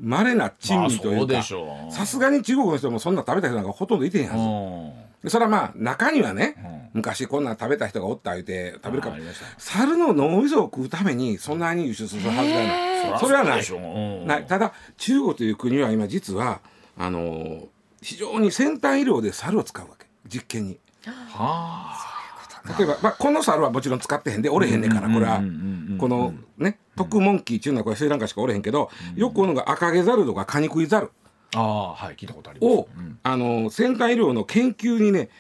[0.06, 1.42] 稀な珍味というか
[1.90, 5.22] さすがに中国の人もそんな食べた人なんかほとんどいてへんはず、うん。
[5.22, 6.56] でそれはまあ中にはね、
[6.94, 9.16] 昔こんなん食べた人がおった言うて食べるかも。
[9.58, 13.18] 猿の脳みそを食うためにそんなに輸出するはずがない。
[13.18, 13.58] それはない。
[13.58, 13.80] でしょう。
[14.24, 14.26] ん。
[14.26, 14.46] ない。
[14.46, 16.60] ただ中国という国は今実は
[16.96, 17.66] あのー
[18.00, 20.06] 非常に先端医療で猿を使うわけ。
[20.28, 20.78] 実験に。
[21.06, 22.14] は
[22.78, 25.42] 例えば、まあ、この猿はもちろん使ってへんでおれへんねんからこれは。
[25.98, 31.10] このね特モンキーっていうのはこれスリランカしかおれへんけどよくおるのが赤毛猿とかカニクイ猿
[31.54, 32.16] あああはい。
[32.16, 32.70] 聞いたことあります。
[32.70, 32.88] を、
[33.22, 35.30] あの先端医療の研究にね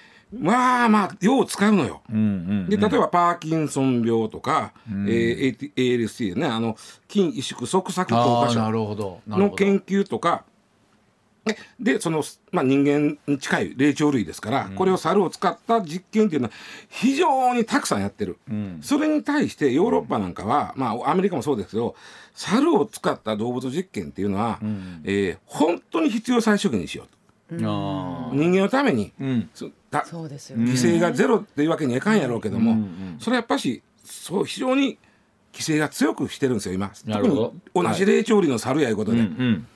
[0.40, 2.02] まあまあよう使うのよ。
[2.10, 2.20] うんう
[2.66, 6.46] んで例えばパーキンソン病とか、えー ALS ね。
[6.46, 6.76] あの
[7.08, 8.70] 筋萎縮側索硬化症
[9.26, 10.44] の研究とか。
[11.44, 16.54] ででその、まあ、人間に近い霊長類ですから、これを猿を使った実験っていうのは
[16.88, 18.38] 非常にたくさんやってる、
[18.80, 21.96] それに対してヨーロッパなんかは、まあ、アメリカもそうですけど
[22.34, 24.58] 猿を使った動物実験っていうのは、
[25.04, 27.14] えー本当に必要最小限にしようと。
[27.62, 29.50] あ人間のために、ん
[30.02, 30.04] そだ。
[30.06, 30.72] そうですよ犠ね。
[30.72, 32.76] 牲がゼロっていうわけにはいかんやろうけども、
[33.18, 34.98] それはやっぱしそう非常に
[35.52, 36.88] 規制が強くしてるんですよ今。
[36.88, 37.54] 特なるほど。
[37.82, 39.66] に同じ霊長類の猿やいうことで、うんうん。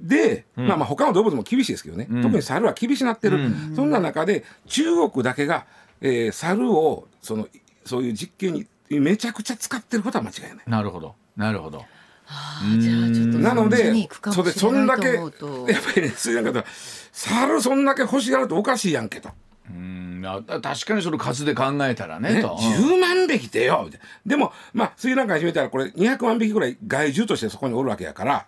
[0.00, 3.38] で、まあまあ他の動物も厳しいですけどね、特に猿は厳しなってる、
[3.74, 5.66] そんな中で中国だけが、
[6.00, 7.48] えー猿をその
[7.84, 8.66] そういう実験に
[9.00, 10.64] めちゃくちゃ使ってることは間違いない。
[10.66, 11.14] なるほど。
[11.36, 11.84] なるほど。
[12.28, 16.64] あーじゃあちょっとなのでそれそんだけやっぱりねスリランカでは
[17.12, 19.30] 猿そんだけ欲しがるとおかしいやんけと。
[19.70, 22.56] うんあ確かにその数で考えたらねね、と。
[22.56, 23.82] 10万匹ってよ。
[23.84, 28.46] みたいなでもまあスリランカにしてみたらこれ200万匹ぐらい害獣としてそこにおるわけやから。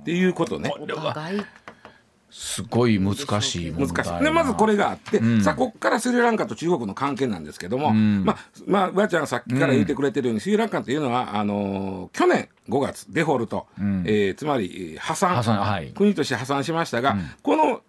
[0.00, 0.70] っていうことね。
[0.70, 1.14] これは
[2.30, 4.24] すごい難しい問題難しい。
[4.24, 5.42] でまずこれがあって、ん。
[5.42, 8.24] さあここからスリランカと中国の関係なんですけども、ん。
[8.24, 15.42] まあまあばあちゃんがさっきから言ってくれてるように、スリランカというのはあのー去年5月デフォルト、えーつまり破産。
[15.42, 15.88] はい。
[15.88, 17.82] 国として破産しましたが、この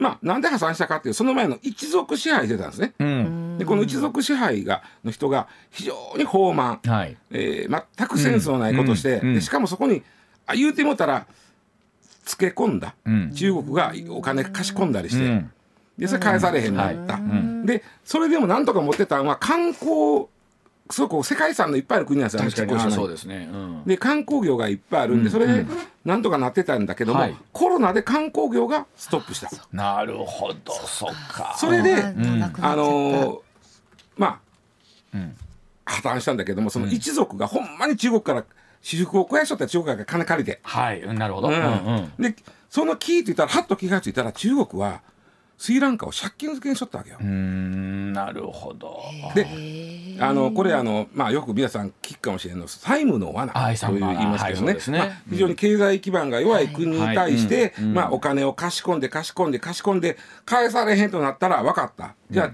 [0.00, 2.94] まあなんで破産したかっていうその前の一族支配してたんですね。
[2.98, 3.58] うん。
[3.58, 7.16] でこの一族支配がの人が非常に放漫、はい。
[7.30, 9.28] えー全くセンスのないことをして、うん。
[9.28, 9.34] うん。
[9.34, 10.02] でしかもそこに
[10.46, 11.26] あ言うてもたら
[12.24, 13.30] つけ込んだ、ん。
[13.32, 15.52] 中国がお金貸し込んだりして、うん。
[15.98, 17.20] でそれ返されへんなった、
[17.66, 20.28] でそれでもなんとか持ってたのは観光
[20.90, 23.48] すごく世界遺産のいっぱいある国なんですよ確かにそうですね。
[23.52, 23.84] うん。
[23.84, 25.66] で観光業がいっぱいあるんで、それで
[26.04, 27.36] なんとかなってたんだけども、はい。
[27.52, 29.50] コロナで観光業がストップした。
[29.72, 31.54] なるほどそっか。
[31.58, 32.12] それであ
[32.76, 33.38] のー
[34.16, 34.38] まあ、
[35.14, 35.36] うん。
[35.84, 38.44] 破綻したんだけどもその一族がほんまに中国から
[38.82, 41.48] 私服を肥やしとったら中国から金借りて、はいうんなるほど。
[41.48, 42.22] ううんんうん。
[42.22, 42.36] で
[42.68, 45.02] そのキーって言ったらはっと気が付いたら中国は
[45.60, 47.18] スリランカを借金漬けにしとったわけよ。
[47.20, 48.98] うーんなるほど。
[49.34, 49.46] で
[50.18, 54.98] あのこれあの、まあ、よく皆さん聞くかもしれないの債務の罠はいという言いますけどね,、はいそうですね。
[55.00, 57.84] まあ、非常に経済基盤が弱い国に対して、はい。
[57.84, 62.14] うんまあ、お金を貸し込んで貸し込んで貸し込んで返されへんとなったら分かった。
[62.30, 62.50] じゃあ、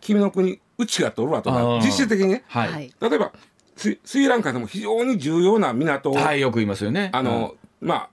[0.00, 2.42] 君の国うちが取るわと実質的にね。
[2.48, 2.86] ははい。
[2.88, 3.30] い例えば
[3.76, 7.10] ススリランカでも非常に重要な港を、はいよく言いますよね。
[7.12, 8.10] あの、まあ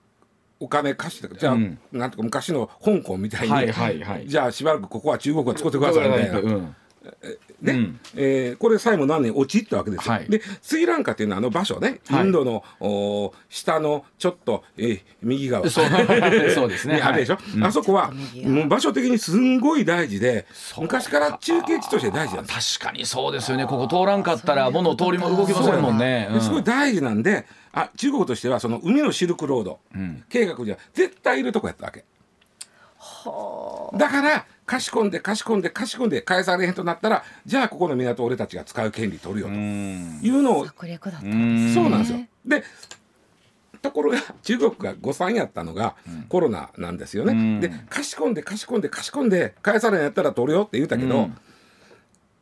[0.59, 1.79] お金貸してじゃあ、うん。
[1.91, 4.27] なんとか昔の香港みたいに、はいはいはい。
[4.27, 6.75] じゃあしばらくここは中国が使ってくださいみたいな。
[7.61, 7.73] うんね。
[7.73, 7.99] うん。
[8.15, 10.13] えーこれ債務何年落ちったわけですよ。
[10.13, 10.29] はい。
[10.29, 11.99] でスリランカっていうのはあの場所ね。
[12.09, 12.25] イはい。
[12.25, 15.69] ンドの、お下のちょっと、えー右側。
[15.69, 15.85] そう。
[16.53, 16.95] そうですね。
[16.95, 17.43] に あるでしょ、はい。
[17.55, 17.63] うん。
[17.65, 18.55] あそこは右側。
[18.55, 20.45] もう場所的にすんごい大事で
[20.79, 22.79] 昔から中継地として大事なんです。
[22.79, 23.65] 確かにそうですよね。
[23.65, 26.29] ここ通らんかったら物通りも動きませんもんね。
[26.33, 26.49] です。
[26.49, 29.79] ごい大事なんであ中国としてはその海のシルクロード、
[30.29, 32.05] 計画じゃ絶対いるとこやったわけ。
[33.97, 39.53] だから貸し込んで貸し込んで貸し込んで返されへんとなったらじゃあここの港を俺たちが使う権利取るよと。
[39.53, 40.19] うん。
[40.21, 41.83] いうのを策略だったんですね。
[41.83, 42.19] そうなんですよ。
[42.45, 42.63] で
[43.81, 45.95] ところが 中国が誤算やったのが
[46.27, 47.31] コロナなんですよね。
[47.31, 51.37] うん、で貸し込んで貸し込んで貸し込んで返されんやったら取るよって言ったけど、うん、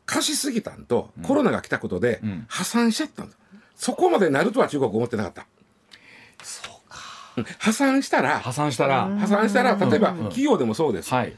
[0.08, 3.36] 貸しすぎたんとコロナが来たことで破産しちゃったんだ、
[3.76, 5.46] そこまでなるとは中国思ってなかった。
[6.44, 6.98] そうか。
[7.60, 9.16] 破産したら破産したら。
[9.20, 11.14] 破産したら例えば企業でもそうです。
[11.14, 11.38] はい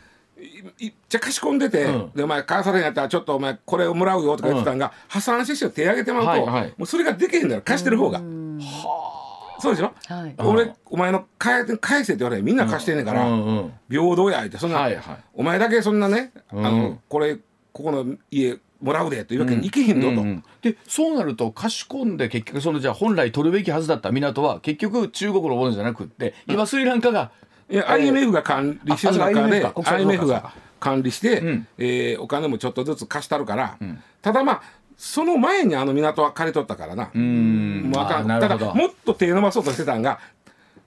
[0.80, 7.62] いっちゃ貸し込んでて、うん、でお前返されんやったらちょっとお前これをもらうよとか言ってたんが、うん、破産して手挙げてもらうと、はいはい、もうそれができへんだよ。
[7.64, 8.20] 貸してる方が。
[8.20, 9.18] はあ。
[9.60, 17.38] そうでしょ、はい、俺お前の返返せって言われみんな貸してんねんから、うんうん、平等やってそんな、はいはい、お前だけそんなね、あのこれ
[17.74, 27.32] ここの家もらうでというわけにいけへんぞと、うんうん、でそうなると貸し込んで結局そのじゃあ本来取るべきはずだった港は結局中国のものじゃなくって今スリランカが
[27.70, 34.62] いや IMF が管理してる中で IMF が管理して、うん、えー、お金もちょっとずつ貸したるから、うん、ただまあ
[34.98, 37.12] その前にあの港は借り取ったからな。
[37.14, 37.92] うん。
[37.94, 40.20] ただもっと手伸ばそうとしてたんが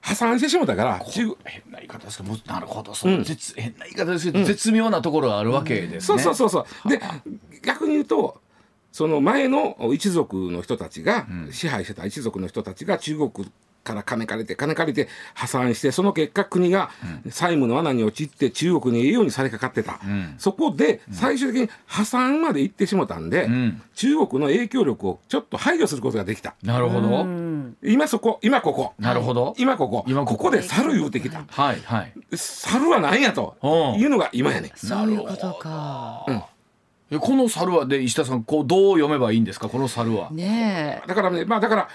[0.01, 1.29] 破産してしもたから変
[1.71, 6.01] な言い方ですけどなるほどそう、うん、変な言い方ですけど、うん、絶妙なところがあるわけですね。
[6.01, 6.89] そうそうそうそう。
[6.89, 7.01] で
[7.63, 8.41] 逆に言うと
[8.91, 13.49] その前の一族の人たちが、支配してた一族の人たちが中国
[13.83, 16.91] から金借りて金借りて破産してその結果国が
[17.31, 26.55] 債務の罠に陥って中国にええようにされかかってた、うん、そこで最終的に破産まで行ってしもたんで、うん、中国の影響力をちょっと排除することができた。
[26.63, 27.27] なるほど。
[27.83, 28.93] 今そこ今ここ。
[28.99, 29.55] なるほど。
[29.57, 30.05] 今ここ。
[30.07, 30.51] 今ここ。
[30.51, 33.57] で猿言うてきた、はいはい、猿は何やと
[33.99, 36.43] いうのが今やねそういうことか、うん。
[37.19, 39.69] この猿はで石田さんこうどう読めばいいんですか？
[39.69, 40.31] この猿は。
[40.31, 41.89] ねだからねまあだから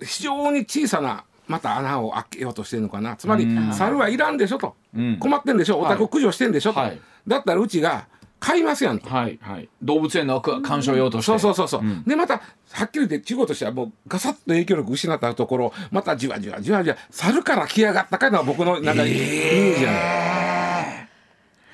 [0.00, 3.16] 非常に小さなまた穴を開けようとしてるのかな。
[3.16, 5.78] つまり猿はいらんでしょと、うん、困ってんでしょ。
[5.78, 8.06] お宅駆除してんでしょと、はい、だったらうちが
[8.38, 9.38] 買いますやんと、はい。
[9.40, 21.08] はい、動物園の鑑賞用として、そうそうそうそう、うん、でまたはっきり言って中国としてはもうガサッと影響力失ったところまたじわじわじわじわ猿から来やがったかいのは僕のなんかイメージやね、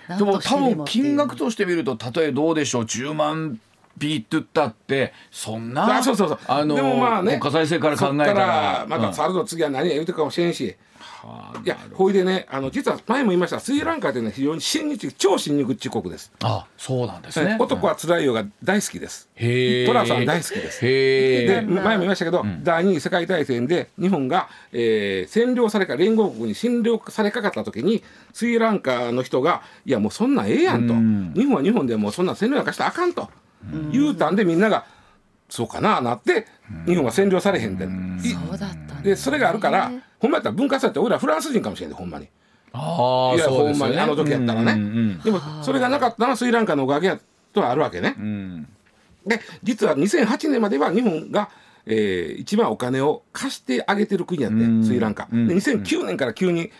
[0.08, 2.84] えー、でも多分金額として見ると例えどうでしょう。
[2.84, 3.58] 10万
[3.98, 6.38] ピーって言ったってそんなあそうそうそう。
[6.46, 7.38] あのでもまあね。
[7.38, 8.86] 国家再生から考えたら。
[8.88, 10.76] また猿の次は何や言うてるかもしれんし、
[11.22, 16.32] はあ、いやほいでねあの実は前も言いましたスリランカというのは非常に親日超親日中国です。
[16.42, 17.56] あそうなんですね。
[17.60, 19.28] 男はつらいよが大好きです。
[19.36, 20.80] へトラさん大好きです。
[20.80, 28.02] で前も言いましたけど、うん、第二次世界大戦で日本が、えー、占領されか連合国に占領されかかった時に
[28.32, 33.28] スリランカの人がいやもうそんなんええやんと、うん、日本は日本でもうそんな占領なんかしたらあかんと。
[33.90, 34.84] 言うたんでみんなが
[35.48, 36.46] そうかななって
[36.86, 42.28] 日本が占領されへんで、そうだったでそれがあるからほんまやったら文化祭って俺らフランス人かもしれんでほんまに。
[42.74, 47.20] あいや、ほんまにあの時やったらね、でもそれがなかったのはスリランカのおかげや
[47.52, 48.16] とはあるわけね。
[49.26, 51.50] で実は2008年までは日本が、
[51.86, 55.26] えー、一番お金を貸してあげてる国やってスリランカ。
[55.30, 56.70] で2009年から急に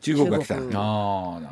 [0.00, 0.56] 中国が来た。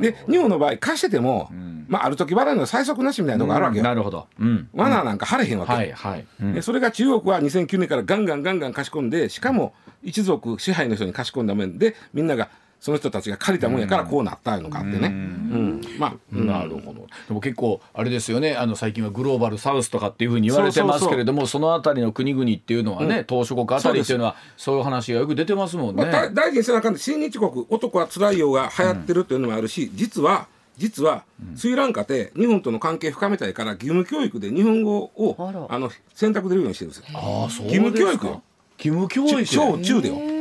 [0.00, 6.24] で日本の場合貸してても、うん、まあ、ある時払うの最速なしみたいなのがあるわけよ、うん、なるほど、うん、罠なんか張れへんわけ、はいはい。
[6.54, 12.48] でそれが中国は2009年からガンガンガンガン貸し込んでしかも一族支配の人に貸し込んだ面でみんなが
[12.80, 15.08] その人たちが借りたもんやからこうなったのかってね。
[15.08, 17.06] うん、まあ、なるほど。
[17.26, 18.54] でも結構あれですよね。
[18.56, 26.04] あの最近はグローバルサウスとかっていうふうに言われてますけれども、そのあたりの国々っていうのはね、東諸国あたりっていうのはそういう話がよく出てますもんね。
[26.04, 30.46] まあ、大臣背中で親日国男はつらいよが流行ってるっていうのもあるし、実は。
[30.76, 31.24] 実は
[31.56, 37.18] スリランカって日本との関係深めたいから義務教育で日本語をあの選択できるようにしてるんですよ。
[37.18, 38.42] あそう義務教育義
[38.78, 40.37] 務教育小中でよ。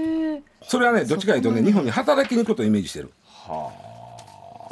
[0.68, 3.12] それはねどっちかというとね日本に働きに行くことをイメージしてる。
[3.28, 3.88] はあ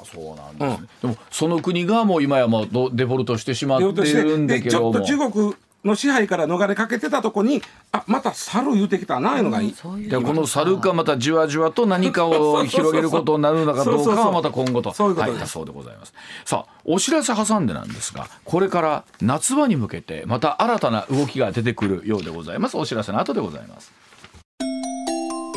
[0.06, 4.94] そうなんですね、うん、でもその国がもう今やもうデフォルトしてしまってるんだけども。
[4.94, 14.94] ちょっと中国の支配から逃れかけてたとこにあまた猿言うてきたないうのがいい、うん、いやこの猿がまたじわじわと何かを広げることになるのかどうかはまた今後と。
[14.94, 16.14] そういうことだそうでございます。
[16.44, 22.78] さあお知らせ挟んでなんですがこれから夏場に向けてまた新たな動きが出てくるようでございます。
[22.78, 23.92] お知らせの後でございます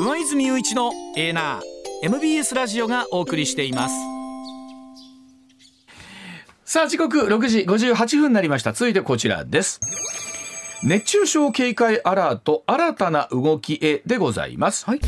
[0.00, 3.94] 上泉雄一のエーナー MBS ラジオがお送りしています。
[6.64, 8.72] さあ時刻6時58分になりました。
[8.72, 9.80] 続いてこちらです。
[10.84, 15.00] 熱中症警戒アラート新たな動きへでございます、はい。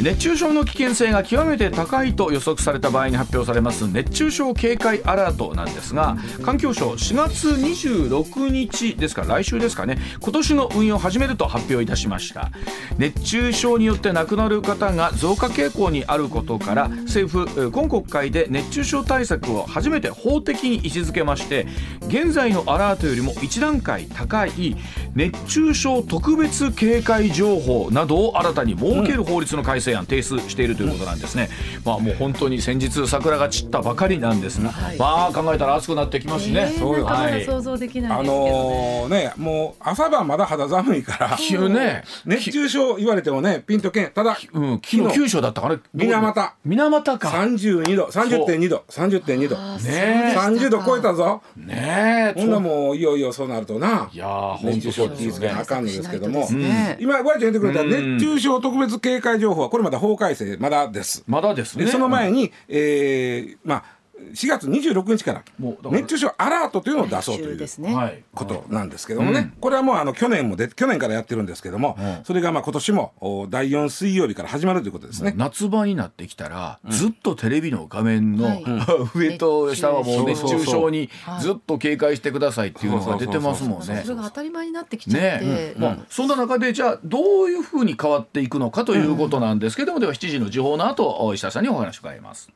[0.00, 12.50] 熱中症の危険性が極めて高いと予測された場合に発表されます熱中症警戒アラートなんですが環境省4月26日ですから来週ですかね今年の運用を始めると発表いたしました。
[12.98, 21.66] 熱中症によって亡くなる方が増加傾向にあることから政府今国会で熱中症対策を初めて法的に位置づけまして
[22.08, 24.76] 現在のアラートよりも1段階高い
[25.14, 31.48] 熱中症特別警戒情報などを新たに設ける法律の改正成案提出しているということなんですね、
[31.84, 44.10] まあもう本当に先日桜が散ったばかりなんですが、はい、まあ考えたら暑くなってきますしね、えー、そうはい、想像できない、ね、あのー、ねもう朝晩まだ肌寒いから急ね熱中症言われてもねピンとけん。
[44.10, 46.54] ただ、うん、昨日九州だったから水俣。
[46.64, 47.28] 水俣か。
[47.28, 48.06] 32度。
[48.06, 48.84] 30.2度。
[48.88, 49.56] 30.2度。
[49.88, 51.42] ね30度超えたぞ。
[51.56, 54.10] ねえほんなもういよいよそうなるとな。
[54.12, 61.24] いや熱中症って言いつけなあかんんですけども、ね、今ごあちゃん言ってくれた熱中症特別警戒情報はこれまだ法改正まだです。
[61.26, 61.88] まだですね。
[61.88, 63.84] その前に、うん、えー、まあ
[64.32, 65.44] 4月26日から
[65.90, 75.34] 熱中症アラートというのを出そうということなんですけどもね、これはもうあの去年もで去年からやってるんですけども、それがまあ今年も第4水曜日から始まるということですね。
[75.36, 78.62] 夏場になってきたら、ずっとテレビの画面の、
[79.14, 80.84] 上と下はもう熱中症。
[80.90, 81.10] に
[81.40, 84.02] ずっと警戒してくださいっていうのが出てますもんね。
[84.04, 85.74] それが当たり前になってきちゃって、ね。
[85.76, 92.50] まあ、そんな中でじゃあどういうふうに変わっていくのかということなんですけども、では7時の時報の後石田さんにお話を伺います。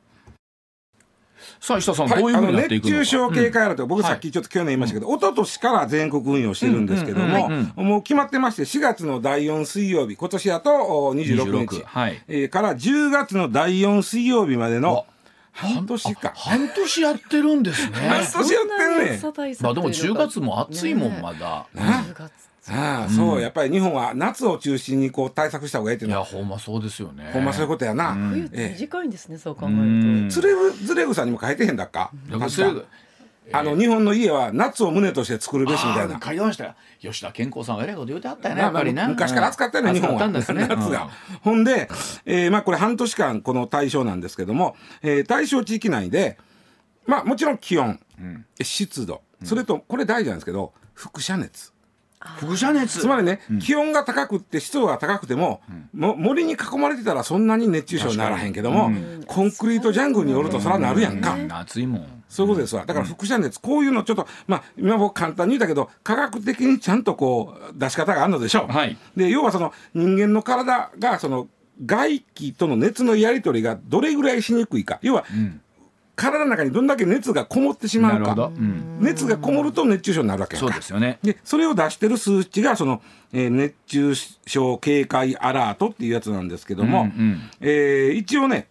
[1.60, 15.06] さあ石田さん、はい、どういうふうになっていくの熱中症警戒アラート、うん、僕さっきちょっと去年言いましたけど、はい、一昨年から全国運用してるんですけども、もう決まってまして4月の第4水曜日今年だと26日、はい、えー、から10月の第4水曜日までの
[15.52, 17.96] 半年か半年やってるんですね。
[18.08, 19.20] 半年やってんね
[19.60, 26.26] まあでも10月も暑いもんまだ、ね、10月ああ、そう、やっぱり日本は夏を中心にこう対策した方がいいっていうのは。
[26.28, 27.30] いや、ほんまそうですよね。
[27.32, 28.14] ほんまそういうことやな。
[28.14, 30.34] 冬って短いんですね、そう考えると。
[30.34, 32.12] ずれぐ、ずれぐさにも書いてへんだっか？
[33.50, 36.20] あの日本の家は夏を胸として作るべしみたいな。
[36.22, 36.74] 書いてましたよ。
[37.00, 38.60] 吉田健康さんは偉いこと言うてあったよね。
[38.60, 39.06] やっぱりね。
[39.08, 40.28] 昔から暑かったよね、日本は。
[40.28, 41.08] 夏が。
[41.40, 41.88] ほんで、
[42.26, 46.36] えー、まあこれ半年間この対象なんですけども、えー、対象地域内で、
[47.06, 47.98] まあもちろん気温、
[48.60, 51.72] 湿度、それとこれ大事なんですけど、輻射熱。
[52.20, 52.98] 輻射熱。
[53.00, 62.84] つまりね、うん、気温が高くって湿度が高くてもうん、も森に囲まれてたらそんなに熱中症にならへんけども、うん、コンクリートジャングルによるとそらなるやんか、暑いもんそういうことですわ。
[62.84, 71.48] だから輻射熱こういうのちょっとまあ今僕簡単に言ったけど科学的にちゃんとこう出し方があるのでしょう、はい、で要はその人間の体がその
[71.84, 74.98] 外気との熱のやり取りがどれぐらいしにくいか。
[75.02, 75.24] 要は、
[76.18, 81.20] 体の中にどんだけ熱がこもってしまうか、うん、熱がこもると熱中症になるわけそうですよね。
[81.22, 83.00] でそれを出してる数値がその、
[83.32, 84.14] えー、熱中
[84.46, 88.66] 症警戒アラートっていうやつなんですけども、うんうん、えー、一応ね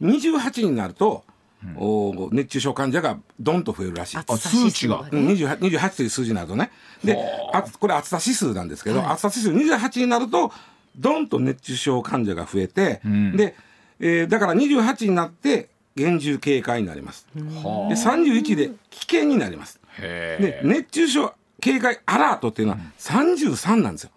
[0.00, 1.24] 28になると、
[1.64, 4.18] うん、お熱中症患者がどんと増えるらしい。
[4.18, 6.70] あ数値が、うん、28, 28という数字になるとね。
[7.02, 7.18] で
[7.52, 7.62] あ。
[7.62, 10.52] これ暑さ指数なんですけど、はい、暑さ指数28になると
[10.96, 13.56] どんと熱中症患者が増えて、うん、で、
[13.98, 17.26] えー、だから28になって厳重警戒になります。
[17.34, 19.80] で31で危険になります。
[20.00, 24.10] で熱中症警戒アラートっていうのは33なんですよ。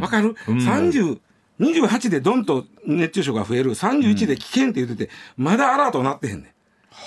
[0.00, 1.18] わかる、うん、?30
[1.60, 6.50] 28でどんと熱中症が増える31で危険って言ってて、まだアラートなってへんねん。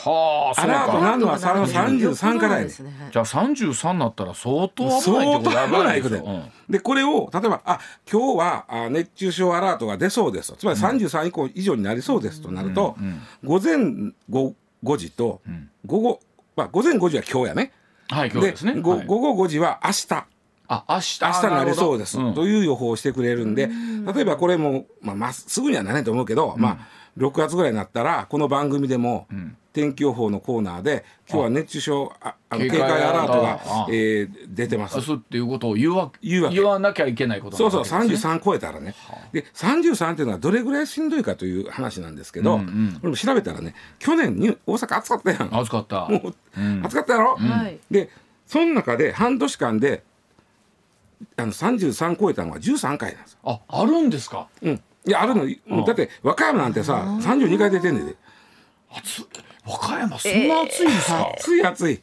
[0.04, 2.70] はあ、アラートなるのはその33からやね。
[2.70, 7.80] じゃあ33になったら相当危ないってこと相当危ないことで、うん、でこれを例えばあ
[8.12, 15.42] 今日はあ熱中症アラートが出そうですつまり33以降以上になりそうですとなると、うんうん、午前 5, 5時と
[15.86, 16.20] 午後、
[16.56, 17.74] まあ、午前5時は今日やね。
[18.10, 18.76] はい、今日ですね。
[18.76, 20.26] 午後5時は明日。
[20.68, 21.22] あ明日。
[21.22, 23.70] 明日になりそうです、という予報をしてくれるんで
[24.14, 26.78] 例えばこれも、まあ、まっすぐにはならないと思うけど、まあ
[27.18, 29.28] 6月ぐらいになったらこの番組でも、
[29.74, 34.99] 天気予報のコーナーで今日は熱中症ああの警戒アラートがえー、出てます。
[35.01, 45.57] そうっていうことを言わ言言わなきゃいけないことそうそう33超えたらね、はあ、で33っていうのはどれぐらいしんどいかという話なんですけど、うんうん、俺も調べたらね去年に大阪暑かったやん。
[45.57, 46.05] 暑かった。
[46.09, 48.09] もう、うん、暑かったやろ、うん、で
[48.45, 50.03] その中で半年間で
[51.38, 54.47] あの33超えたのは13回なんですああるんですか？
[54.61, 54.82] うん。
[55.05, 55.86] いやあるの。
[55.86, 58.15] だって和歌山なんてさ32回出てんねんで。
[58.93, 59.26] 暑
[59.66, 62.01] 和歌山そんな暑いんですか、暑い暑い。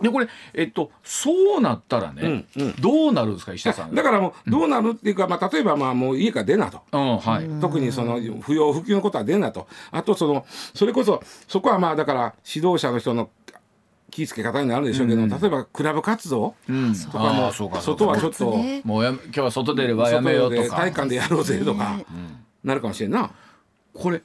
[0.00, 3.94] でこれえっとそうなったらね、うんうん、どうなるんですか石田さん？
[3.94, 9.68] だからもうどうなるっていうか、まあ、例えばまあもう家から出なと、うんはい、特にその不要不急のことは出なと。
[9.92, 10.44] あとその
[10.74, 13.30] それこそそこはまあだから指導者の人の
[14.10, 16.56] 気付け方になるでしょうけど、うん、例えばクラブ活動？
[17.12, 20.76] とかも、外はちょっと、もうや今日は外出ればやめようとか。
[20.76, 21.98] 体育館でやろうぜとか、
[22.64, 23.30] なるかもしれんな。
[23.94, 24.20] これ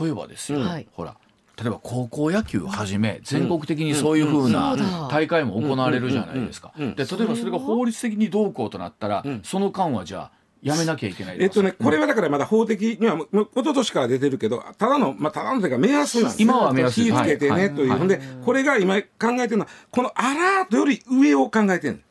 [0.00, 0.88] 例えばですよ、はい。
[0.92, 1.16] ほら
[1.60, 4.76] 例えば高校野球はじめ全国的にそういうふうな
[5.10, 6.72] 大会も行われるじゃないですか。
[6.76, 6.96] で例え
[7.26, 17.90] ばそれが法律的にどうこうとなったら、その間はじゃあやめなきゃいけないえっとね、これはだからまだ法的には、もう一昨年から出てるけど、ただの、まあ、ただのというか目安なんです今は目安気をつけてはいねという。
[17.90, 17.98] はい。
[17.98, 22.02] ほんで、これが今考えてるのは、このアラートより上を考えてる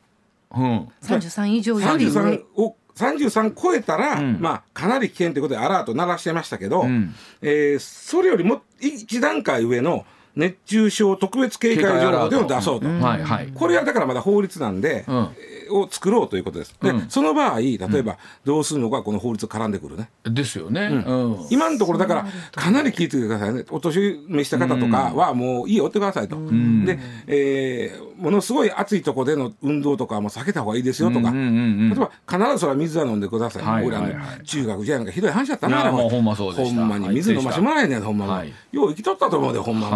[0.50, 2.10] うん、33以上より上。
[2.10, 10.04] 33を、33超えたら、んまあ、かなり危険ということでアラート鳴らしてましたけど、んえーそれよりも一段階上の
[10.36, 12.86] 熱中症特別警戒情報というのを出そうと。
[12.86, 13.48] はいはい。
[13.54, 16.74] これはだからまだ法律なんで、うんえーを作ろうということです。
[16.82, 17.08] で、うん。
[17.08, 20.10] その場合、例えばどうするのかこの法律絡んでくるね。
[20.24, 21.04] ですよね。
[21.06, 21.46] うん。
[21.50, 23.64] 今のところだからかなり聞いてくださいね。
[23.70, 34.44] お年召した方とかはもういいよってくださいと、で、えーものすごい暑いところでの運動とかはもう避けた方がいいですよとか、例えば必ずそれは水は飲んでください、はいはいはい。
[34.44, 35.90] 中学時代なんかひどい話だったな。
[35.90, 36.24] ほん
[36.88, 38.52] まに水飲ましてもらえんねんほんまに、はい。
[38.72, 39.94] よう生きとったと思うでほんまに、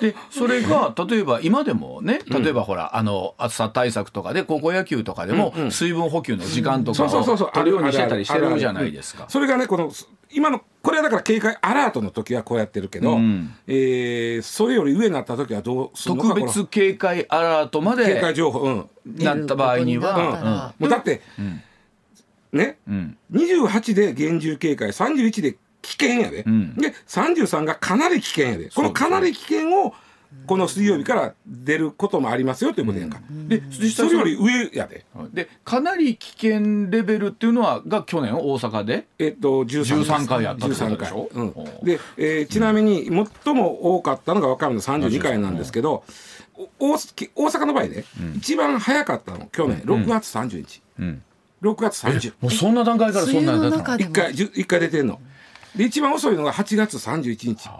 [0.00, 9.26] でそれが例えば今でもね例えばほらあの暑さ対策とかで高校野球とかでも水分補給の時間とかを取るようにしてたりしてあるじゃないですか。
[9.28, 9.92] それがねこの
[10.32, 13.54] 今のこれはだから警戒アラートの時はこうやってるけど、うん。
[13.66, 18.90] えーそれより上になった時はどうするのか特別警戒アラートまこの警戒で情報うん。
[19.06, 21.20] なった場合に出ることになったらは、もうだって、
[22.52, 23.18] ね、うん。
[23.32, 26.74] 28で厳重警戒31で危険やで、ん。
[26.74, 28.70] で33がかなり危険やで。
[28.70, 29.94] このかなり危険を
[30.46, 35.04] この水曜日から出ることもありますよということやんか、で実際それより上やで。
[35.32, 39.08] でかなり危険レベルっていうのはが去年大阪で？
[39.18, 40.44] えっと13 13回。
[40.44, 41.64] やったってことでしょ？13回。
[41.66, 41.84] うん。
[41.84, 43.10] で、えーちなみに
[43.44, 46.04] 最も多かったのが和歌山の32回なんですけど、
[46.78, 46.96] お大
[47.34, 48.04] 大阪の場合ね、
[48.36, 51.22] 一番早かったの去年6月30日、うん。
[51.62, 54.10] 6月30もうそんな段階からそんな梅雨のんだったの中でも。
[54.10, 55.20] 一回じゅ一回出てんの
[55.76, 57.70] で一番遅いのが8月31日。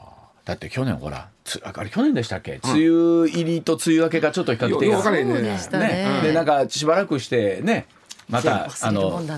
[0.44, 5.42] だって去年ほらつああれ去年でしたっけ、梅雨入りと梅雨明けがちょっと比較的分かれへんね。
[5.42, 5.58] ね。
[5.78, 7.86] ねでなんかしばらくしてね
[8.28, 9.28] またあの梅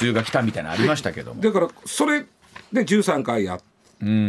[0.00, 1.40] 雨が来たみたいなのありましたけども。
[1.40, 2.26] だからそれ
[2.72, 3.60] で13回やっ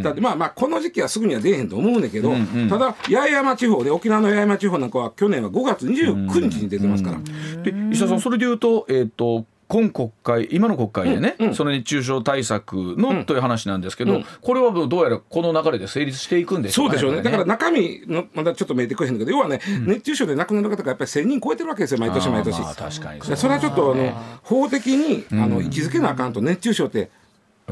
[0.04, 2.34] たって、まあまあこの時期はすぐには出えへんと思うんだけど、
[2.70, 7.18] ただ八重山地方で沖縄の八重山地方なんかは去年は5月29日に出てますから、
[7.64, 17.22] で石田さんそれで言うとえっ、と今国会今の国会でね、その熱中症対策の、という話なんですけど、これはどうやらこの流れで成立していくんでしょかそううでしょうね。
[17.22, 22.60] だから中身のまだちょっと見えてくれへんけど、要はね、熱中症で亡くなる方がやっぱり1000人超えてるわけですよ、毎年毎年。
[22.60, 24.12] まあ確かにでそれはちょっとあの
[24.42, 27.12] 法的にあの位置づけなあかんと熱中症って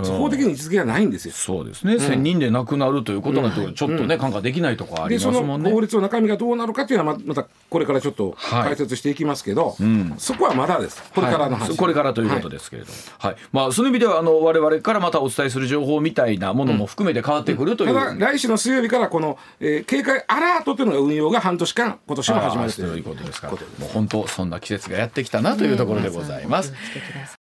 [0.03, 1.33] 法的に位置づけがないんですよ。
[1.33, 5.71] そうですね、1000人で亡くなるということなんてちょっとね、看過できないところありでそのますもんね。
[5.71, 8.63] 法律の中身がどうなるかっていうのはままたこれからちょっとはい。
[8.67, 9.75] 解説していきますけど、
[10.17, 11.03] そこはまだです。
[11.13, 11.69] これからの話。
[11.69, 11.77] はい。
[11.77, 13.35] これからということですけれども、はい。
[13.51, 23.53] まあ、その意味ではあの我々からまたお伝えする情報みたいなものも含めて変わってくるという、ただ来週の水曜日からこの、えー警戒アラートというのが運用が半年間今年も始まるということですから。
[23.53, 26.73] もう本当そんな季節がやってきたなというところでございます。